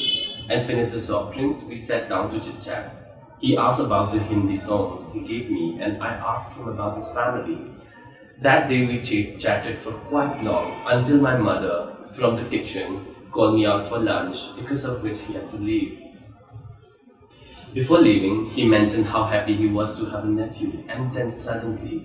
and 0.50 0.66
finished 0.66 0.92
the 0.92 1.00
soft 1.00 1.34
drinks, 1.34 1.64
we 1.64 1.76
sat 1.76 2.08
down 2.08 2.30
to 2.32 2.40
chit-chat. 2.40 2.94
He 3.40 3.56
asked 3.56 3.80
about 3.80 4.12
the 4.12 4.18
Hindi 4.18 4.56
songs 4.56 5.12
he 5.12 5.20
gave 5.20 5.50
me, 5.50 5.78
and 5.80 6.02
I 6.02 6.14
asked 6.14 6.54
him 6.54 6.68
about 6.68 6.96
his 6.96 7.10
family. 7.12 7.58
That 8.40 8.68
day 8.68 8.86
we 8.86 9.00
ch- 9.02 9.38
chatted 9.38 9.78
for 9.78 9.92
quite 9.92 10.42
long 10.42 10.72
until 10.86 11.18
my 11.18 11.36
mother 11.36 11.88
from 12.08 12.36
the 12.36 12.44
kitchen 12.44 13.04
called 13.30 13.54
me 13.54 13.66
out 13.66 13.86
for 13.86 13.98
lunch, 13.98 14.56
because 14.56 14.84
of 14.84 15.02
which 15.02 15.20
he 15.22 15.34
had 15.34 15.50
to 15.50 15.56
leave. 15.58 15.98
Before 17.72 17.98
leaving, 17.98 18.44
he 18.50 18.62
mentioned 18.62 19.06
how 19.06 19.24
happy 19.24 19.54
he 19.54 19.66
was 19.66 19.96
to 19.96 20.04
have 20.04 20.22
a 20.22 20.26
nephew, 20.28 20.84
and 20.86 21.14
then 21.14 21.30
suddenly 21.30 22.04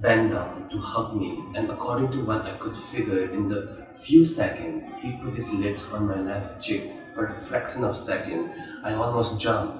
bent 0.00 0.30
down 0.30 0.68
to 0.70 0.78
hug 0.78 1.12
me, 1.12 1.42
and 1.54 1.68
according 1.70 2.10
to 2.12 2.20
what 2.24 2.44
I 2.46 2.52
could 2.52 2.76
figure 2.76 3.24
in 3.32 3.48
the 3.48 3.66
few 3.92 4.24
seconds, 4.24 4.94
he 4.96 5.10
put 5.10 5.34
his 5.34 5.50
lips 5.52 5.88
on 5.88 6.06
my 6.06 6.18
left 6.20 6.60
cheek. 6.60 6.82
For 7.14 7.26
a 7.26 7.30
fraction 7.30 7.84
of 7.84 7.92
a 7.92 7.96
second, 7.96 8.50
I 8.82 8.92
almost 8.92 9.38
jumped. 9.38 9.76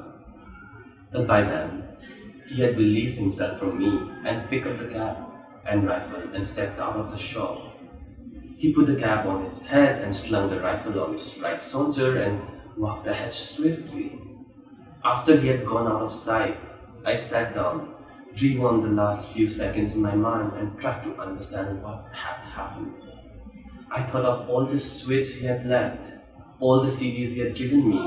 But 1.10 1.26
by 1.26 1.42
then, 1.42 1.84
he 2.46 2.62
had 2.62 2.76
released 2.76 3.18
himself 3.18 3.58
from 3.58 3.78
me 3.78 4.10
and 4.24 4.48
picked 4.48 4.66
up 4.66 4.78
the 4.78 4.88
cap 4.88 5.18
and 5.66 5.86
rifle 5.86 6.22
and 6.34 6.46
stepped 6.46 6.80
out 6.80 6.96
of 6.96 7.10
the 7.10 7.18
shop. 7.18 7.58
He 8.56 8.72
put 8.72 8.86
the 8.86 8.96
cap 8.96 9.26
on 9.26 9.42
his 9.42 9.62
head 9.62 10.02
and 10.02 10.14
slung 10.14 10.50
the 10.50 10.60
rifle 10.60 11.00
on 11.02 11.12
his 11.12 11.38
right 11.38 11.60
shoulder 11.60 12.16
and 12.16 12.40
walked 12.76 13.06
ahead 13.06 13.32
swiftly. 13.32 14.18
After 15.04 15.38
he 15.38 15.48
had 15.48 15.66
gone 15.66 15.86
out 15.86 16.02
of 16.02 16.14
sight, 16.14 16.56
I 17.04 17.14
sat 17.14 17.54
down, 17.54 17.94
rewound 18.40 18.82
the 18.82 18.88
last 18.88 19.32
few 19.32 19.46
seconds 19.46 19.96
in 19.96 20.02
my 20.02 20.14
mind, 20.14 20.52
and 20.56 20.78
tried 20.80 21.02
to 21.04 21.18
understand 21.20 21.82
what 21.82 22.06
had 22.12 22.36
happened. 22.50 22.94
I 23.90 24.02
thought 24.02 24.24
of 24.24 24.48
all 24.48 24.64
the 24.64 24.78
sweets 24.78 25.34
he 25.34 25.46
had 25.46 25.66
left, 25.66 26.12
all 26.58 26.80
the 26.80 26.88
CDs 26.88 27.34
he 27.34 27.40
had 27.40 27.54
given 27.54 27.88
me, 27.88 28.00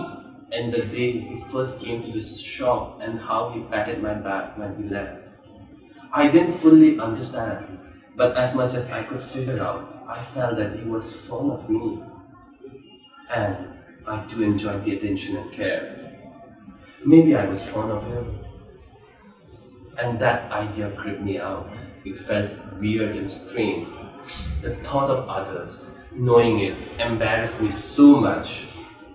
and 0.52 0.74
the 0.74 0.82
day 0.82 1.20
he 1.20 1.38
first 1.38 1.82
came 1.82 2.02
to 2.04 2.12
the 2.12 2.22
shop 2.22 3.00
and 3.02 3.20
how 3.20 3.50
he 3.50 3.62
patted 3.62 4.02
my 4.02 4.14
back 4.14 4.58
when 4.58 4.76
he 4.76 4.90
left. 4.90 5.30
I 6.14 6.28
didn't 6.30 6.54
fully 6.54 7.00
understand, 7.00 7.80
but 8.16 8.38
as 8.38 8.56
much 8.56 8.74
as 8.74 8.92
I 8.92 9.04
could 9.04 9.22
figure 9.22 9.62
out, 9.62 10.06
I 10.08 10.24
felt 10.24 10.56
that 10.56 10.80
he 10.80 10.86
was 10.86 11.14
fond 11.14 11.52
of 11.52 11.70
me. 11.70 12.02
And 13.30 13.58
I 14.08 14.24
too 14.26 14.44
enjoyed 14.44 14.86
the 14.86 14.96
attention 14.96 15.36
and 15.36 15.52
care. 15.52 16.14
Maybe 17.06 17.36
I 17.36 17.46
was 17.46 17.68
fond 17.68 17.92
of 17.92 18.04
him. 18.08 18.40
And 20.00 20.18
that 20.20 20.50
idea 20.52 20.92
gripped 20.92 21.22
me 21.22 21.40
out. 21.40 21.70
It 22.06 22.20
felt 22.20 22.50
weird 22.80 23.18
and 23.18 23.30
strange. 23.30 23.90
The 24.62 24.76
thought 24.78 25.10
of 25.10 25.28
others, 25.28 25.88
knowing 26.14 26.60
it, 26.60 26.78
embarrassed 27.00 27.62
me 27.62 27.70
so 27.70 28.22
much. 28.22 28.68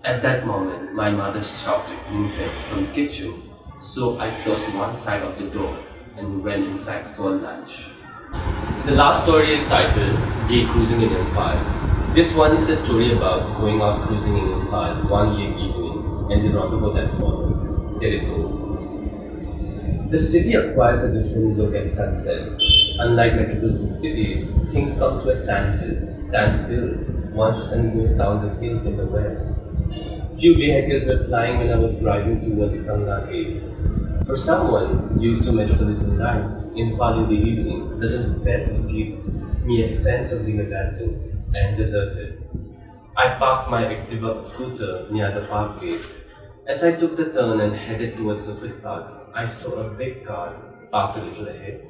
At 0.04 0.20
that 0.22 0.44
moment, 0.44 0.94
my 0.94 1.10
mother 1.10 1.40
shouted 1.40 1.96
me 2.10 2.28
from 2.68 2.86
the 2.86 2.92
kitchen, 2.92 3.40
so 3.78 4.18
I 4.18 4.36
closed 4.40 4.74
one 4.74 4.96
side 4.96 5.22
of 5.22 5.38
the 5.38 5.44
door 5.44 5.78
and 6.16 6.42
went 6.42 6.66
inside 6.66 7.06
for 7.06 7.30
lunch. 7.30 7.86
The 8.84 8.96
last 8.96 9.22
story 9.22 9.54
is 9.54 9.64
titled 9.66 10.18
Gay 10.48 10.66
Cruising 10.66 11.02
in 11.02 11.10
Imphal. 11.10 12.14
This 12.16 12.34
one 12.34 12.56
is 12.56 12.68
a 12.68 12.76
story 12.76 13.12
about 13.12 13.56
going 13.60 13.80
out 13.80 14.08
cruising 14.08 14.36
in 14.38 14.44
Imphal 14.44 15.08
one 15.08 15.36
late 15.36 15.56
evening 15.56 16.32
and 16.32 16.44
the 16.46 16.58
roundabout 16.58 16.94
that 16.94 17.10
followed. 17.12 18.02
Here 18.02 18.14
it 18.14 18.26
goes. 18.26 18.58
The 20.10 20.18
city 20.18 20.54
acquires 20.54 21.04
a 21.04 21.12
different 21.12 21.56
look 21.56 21.76
at 21.76 21.88
sunset. 21.88 22.48
Unlike 22.98 23.34
metropolitan 23.36 23.92
cities, 23.92 24.50
things 24.72 24.98
come 24.98 25.22
to 25.22 25.30
a 25.30 25.36
standstill, 25.36 26.26
standstill 26.26 26.98
once 27.32 27.54
the 27.56 27.66
sun 27.66 27.96
goes 27.96 28.16
down 28.16 28.44
the 28.44 28.52
hills 28.60 28.84
in 28.84 28.96
the 28.96 29.06
west. 29.06 29.71
Few 30.42 30.56
vehicles 30.56 31.04
were 31.06 31.22
plying 31.28 31.58
when 31.58 31.70
I 31.70 31.76
was 31.76 32.00
driving 32.00 32.40
towards 32.40 32.84
Kangla 32.84 33.30
Gate. 33.30 33.62
For 34.26 34.36
someone 34.36 35.16
used 35.20 35.44
to 35.44 35.52
metropolitan 35.52 36.18
life, 36.18 36.46
Imphal 36.74 37.18
in 37.22 37.28
the 37.32 37.48
evening 37.48 38.00
doesn't 38.00 38.42
fail 38.42 38.66
to 38.66 38.80
give 38.92 39.64
me 39.64 39.84
a 39.84 39.86
sense 39.86 40.32
of 40.32 40.44
being 40.44 40.58
abandoned 40.58 41.46
and 41.54 41.76
deserted. 41.76 42.42
I 43.16 43.34
parked 43.34 43.70
my 43.70 43.84
Activa 43.84 44.44
scooter 44.44 45.06
near 45.12 45.30
the 45.30 45.46
park 45.46 45.80
gate. 45.80 46.10
As 46.66 46.82
I 46.82 46.90
took 46.90 47.14
the 47.16 47.32
turn 47.32 47.60
and 47.60 47.76
headed 47.76 48.16
towards 48.16 48.48
the 48.48 48.56
footpath, 48.56 49.12
I 49.32 49.44
saw 49.44 49.74
a 49.74 49.90
big 49.90 50.26
car 50.26 50.56
parked 50.90 51.18
a 51.18 51.22
little 51.22 51.46
ahead. 51.46 51.86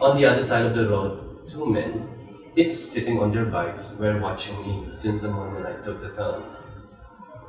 On 0.00 0.16
the 0.16 0.24
other 0.24 0.42
side 0.42 0.64
of 0.64 0.74
the 0.74 0.88
road, 0.88 1.46
two 1.46 1.66
men, 1.66 2.08
each 2.56 2.72
sitting 2.72 3.20
on 3.20 3.30
their 3.30 3.44
bikes, 3.44 3.94
were 3.98 4.18
watching 4.20 4.56
me 4.66 4.90
since 4.90 5.20
the 5.20 5.28
moment 5.28 5.66
I 5.66 5.84
took 5.84 6.00
the 6.00 6.12
turn. 6.16 6.44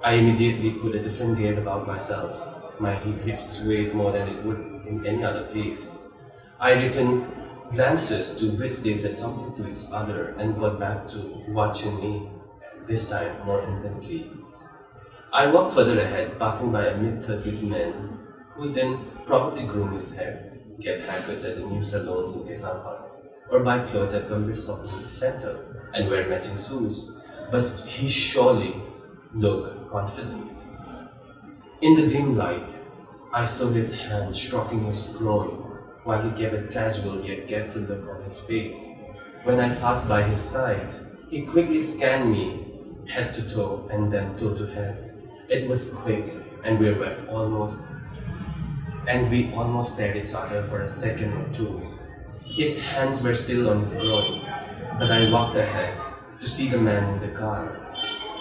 I 0.05 0.13
immediately 0.17 0.69
put 0.69 0.93
a 0.93 1.01
different 1.01 1.35
gear 1.35 1.57
about 1.57 1.87
myself. 1.87 2.79
My 2.79 2.93
hips 2.93 3.57
swayed 3.57 3.95
more 3.95 4.11
than 4.11 4.27
it 4.27 4.43
would 4.45 4.59
in 4.85 5.03
any 5.03 5.23
other 5.23 5.45
place. 5.45 5.89
I 6.59 6.73
returned 6.73 7.25
glances 7.71 8.29
to 8.35 8.51
which 8.51 8.81
they 8.81 8.93
said 8.93 9.17
something 9.17 9.55
to 9.55 9.67
each 9.67 9.89
other 9.91 10.35
and 10.37 10.59
got 10.59 10.77
back 10.77 11.07
to 11.07 11.41
watching 11.47 11.99
me, 11.99 12.29
this 12.87 13.07
time 13.09 13.43
more 13.47 13.61
intently. 13.63 14.29
I 15.33 15.47
walked 15.47 15.73
further 15.73 15.99
ahead, 15.99 16.37
passing 16.37 16.71
by 16.71 16.85
a 16.85 16.95
mid 16.95 17.21
30s 17.23 17.63
man 17.67 18.19
who 18.53 18.71
then 18.71 18.99
probably 19.25 19.63
groom 19.63 19.91
his 19.91 20.13
hair, 20.13 20.37
get 20.79 21.01
haircuts 21.01 21.45
at 21.45 21.55
the 21.55 21.61
new 21.61 21.81
salons 21.81 22.35
in 22.35 22.43
Keishampat, 22.43 22.99
or 23.49 23.59
buy 23.61 23.79
clothes 23.79 24.13
at 24.13 24.29
Gambir 24.29 24.55
Shopping 24.55 25.09
Center 25.11 25.57
and 25.95 26.07
wear 26.07 26.29
matching 26.29 26.57
shoes. 26.57 27.09
But 27.49 27.65
he 27.87 28.07
surely 28.07 28.75
looked 29.33 29.74
confident. 29.91 30.51
In 31.81 31.95
the 31.95 32.07
dim 32.07 32.37
light, 32.37 32.69
I 33.33 33.43
saw 33.43 33.69
his 33.69 33.93
hand 33.93 34.35
stroking 34.35 34.85
his 34.85 35.01
groin 35.01 35.61
while 36.03 36.21
he 36.21 36.29
gave 36.41 36.53
a 36.53 36.67
casual 36.71 37.25
yet 37.25 37.47
careful 37.47 37.81
look 37.81 38.07
on 38.09 38.21
his 38.21 38.39
face. 38.39 38.87
When 39.43 39.59
I 39.59 39.75
passed 39.75 40.07
by 40.07 40.23
his 40.23 40.41
side, 40.41 40.93
he 41.29 41.41
quickly 41.41 41.81
scanned 41.81 42.31
me 42.31 42.65
head 43.07 43.33
to 43.33 43.41
toe 43.49 43.87
and 43.91 44.11
then 44.11 44.37
toe 44.37 44.55
to 44.55 44.67
head. 44.67 45.13
It 45.49 45.67
was 45.67 45.93
quick 45.93 46.33
and 46.63 46.79
we 46.79 46.91
were 46.93 47.17
almost 47.29 47.87
and 49.07 49.29
we 49.29 49.53
almost 49.53 49.93
stared 49.93 50.15
each 50.15 50.33
other 50.33 50.63
for 50.63 50.81
a 50.81 50.87
second 50.87 51.33
or 51.33 51.53
two. 51.53 51.81
His 52.43 52.79
hands 52.79 53.21
were 53.21 53.35
still 53.35 53.69
on 53.69 53.81
his 53.81 53.93
groin, 53.93 54.41
but 54.97 55.11
I 55.11 55.29
walked 55.29 55.55
ahead 55.55 55.99
to 56.41 56.49
see 56.49 56.69
the 56.69 56.77
man 56.77 57.13
in 57.13 57.19
the 57.19 57.37
car. 57.37 57.84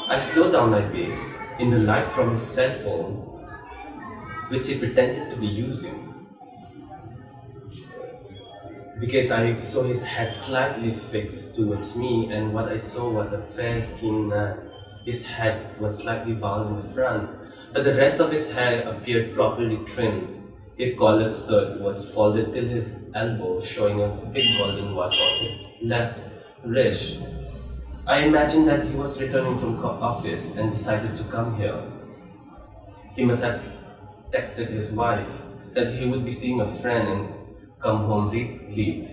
I 0.09 0.19
slowed 0.19 0.53
down 0.53 0.71
my 0.71 0.83
pace 0.83 1.41
in 1.59 1.71
the 1.71 1.79
light 1.79 2.11
from 2.13 2.33
his 2.33 2.43
cell 2.43 2.73
phone, 2.83 3.15
which 4.49 4.67
he 4.67 4.79
pretended 4.79 5.31
to 5.31 5.37
be 5.37 5.47
using. 5.47 6.27
Because 9.01 9.31
I 9.31 9.57
saw 9.59 9.83
his 9.83 10.05
head 10.05 10.33
slightly 10.33 10.95
fixed 10.95 11.57
towards 11.57 11.97
me, 11.97 12.31
and 12.33 12.53
what 12.53 12.69
I 12.69 12.77
saw 12.77 13.11
was 13.11 13.33
a 13.33 13.43
fair 13.43 13.81
skinned 13.83 14.29
man. 14.29 14.59
Uh, 14.59 14.71
his 15.05 15.25
head 15.25 15.79
was 15.81 15.99
slightly 15.99 16.33
bald 16.33 16.69
in 16.69 16.77
the 16.77 16.95
front, 16.95 17.29
but 17.73 17.85
the 17.85 17.95
rest 17.95 18.21
of 18.21 18.33
his 18.33 18.51
hair 18.51 18.89
appeared 18.89 19.35
properly 19.35 19.79
trimmed 19.85 20.35
his 20.77 20.97
collared 20.99 21.33
shirt 21.33 21.81
was 21.81 22.13
folded 22.13 22.53
till 22.53 22.67
his 22.67 23.05
elbow, 23.15 23.61
showing 23.61 24.03
a 24.03 24.09
big 24.33 24.59
golden 24.59 24.95
watch 24.97 25.21
on 25.21 25.45
his 25.45 25.57
left 25.81 26.19
wrist. 26.65 27.21
I 28.07 28.21
imagined 28.21 28.67
that 28.69 28.87
he 28.87 28.95
was 28.95 29.21
returning 29.21 29.59
from 29.59 29.79
office 29.85 30.57
and 30.57 30.73
decided 30.73 31.15
to 31.17 31.25
come 31.25 31.57
here. 31.57 31.83
He 33.15 33.23
must 33.23 33.43
have 33.43 33.63
texted 34.31 34.69
his 34.69 34.91
wife 34.93 35.43
that 35.75 35.95
he 35.95 36.07
would 36.07 36.25
be 36.25 36.31
seeing 36.31 36.61
a 36.61 36.67
friend 36.67 37.09
and 37.09 37.29
come 37.81 38.03
home 38.03 38.29
late. 38.29 39.09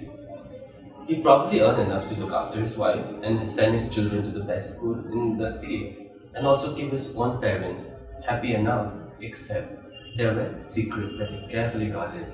He 1.05 1.13
probably 1.15 1.59
earned 1.59 1.79
enough 1.79 2.07
to 2.07 2.15
look 2.15 2.31
after 2.31 2.59
his 2.59 2.75
wife 2.75 3.05
and 3.21 3.47
send 3.49 3.73
his 3.73 3.87
children 3.87 4.23
to 4.23 4.31
the 4.31 4.39
best 4.39 4.67
school 4.75 4.99
in 5.11 5.37
the 5.37 5.45
state, 5.47 5.91
and 6.33 6.45
also 6.45 6.71
keep 6.71 6.89
his 6.91 7.07
own 7.15 7.37
parents 7.39 7.91
happy 8.25 8.53
enough, 8.53 8.87
except 9.19 9.67
there 10.15 10.31
were 10.31 10.49
secrets 10.59 11.13
that 11.17 11.29
he 11.29 11.37
carefully 11.47 11.85
guarded, 11.87 12.25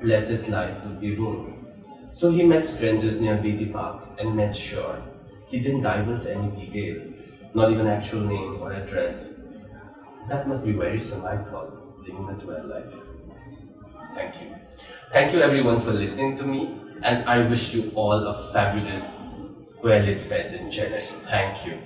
lest 0.00 0.28
his 0.28 0.46
life 0.46 0.74
would 0.82 0.98
be 1.00 1.10
ruined. 1.10 1.54
So 2.10 2.28
he 2.28 2.42
met 2.42 2.64
strangers 2.64 3.18
near 3.18 3.36
Beatty 3.36 3.66
Park 3.66 4.06
and 4.18 4.34
made 4.34 4.54
sure 4.54 5.02
he 5.46 5.60
didn't 5.60 5.82
divulge 5.82 6.26
any 6.26 6.48
detail, 6.50 7.12
not 7.54 7.70
even 7.72 7.86
actual 7.86 8.20
name 8.22 8.60
or 8.60 8.72
address. 8.72 9.40
That 10.28 10.48
must 10.48 10.64
be 10.64 10.72
worrisome, 10.72 11.24
I 11.24 11.38
thought, 11.38 11.72
living 12.00 12.28
a 12.28 12.34
12 12.34 12.66
life. 12.66 12.94
Thank 14.14 14.40
you. 14.40 14.56
Thank 15.12 15.32
you 15.32 15.40
everyone 15.40 15.80
for 15.80 15.92
listening 15.92 16.36
to 16.38 16.44
me, 16.44 16.80
and 17.02 17.28
I 17.28 17.46
wish 17.48 17.74
you 17.74 17.92
all 17.94 18.26
a 18.26 18.34
fabulous, 18.52 19.16
well-lit 19.82 20.20
fest 20.20 20.54
in 20.54 20.68
Chennai. 20.68 21.00
Thank 21.30 21.66
you. 21.66 21.78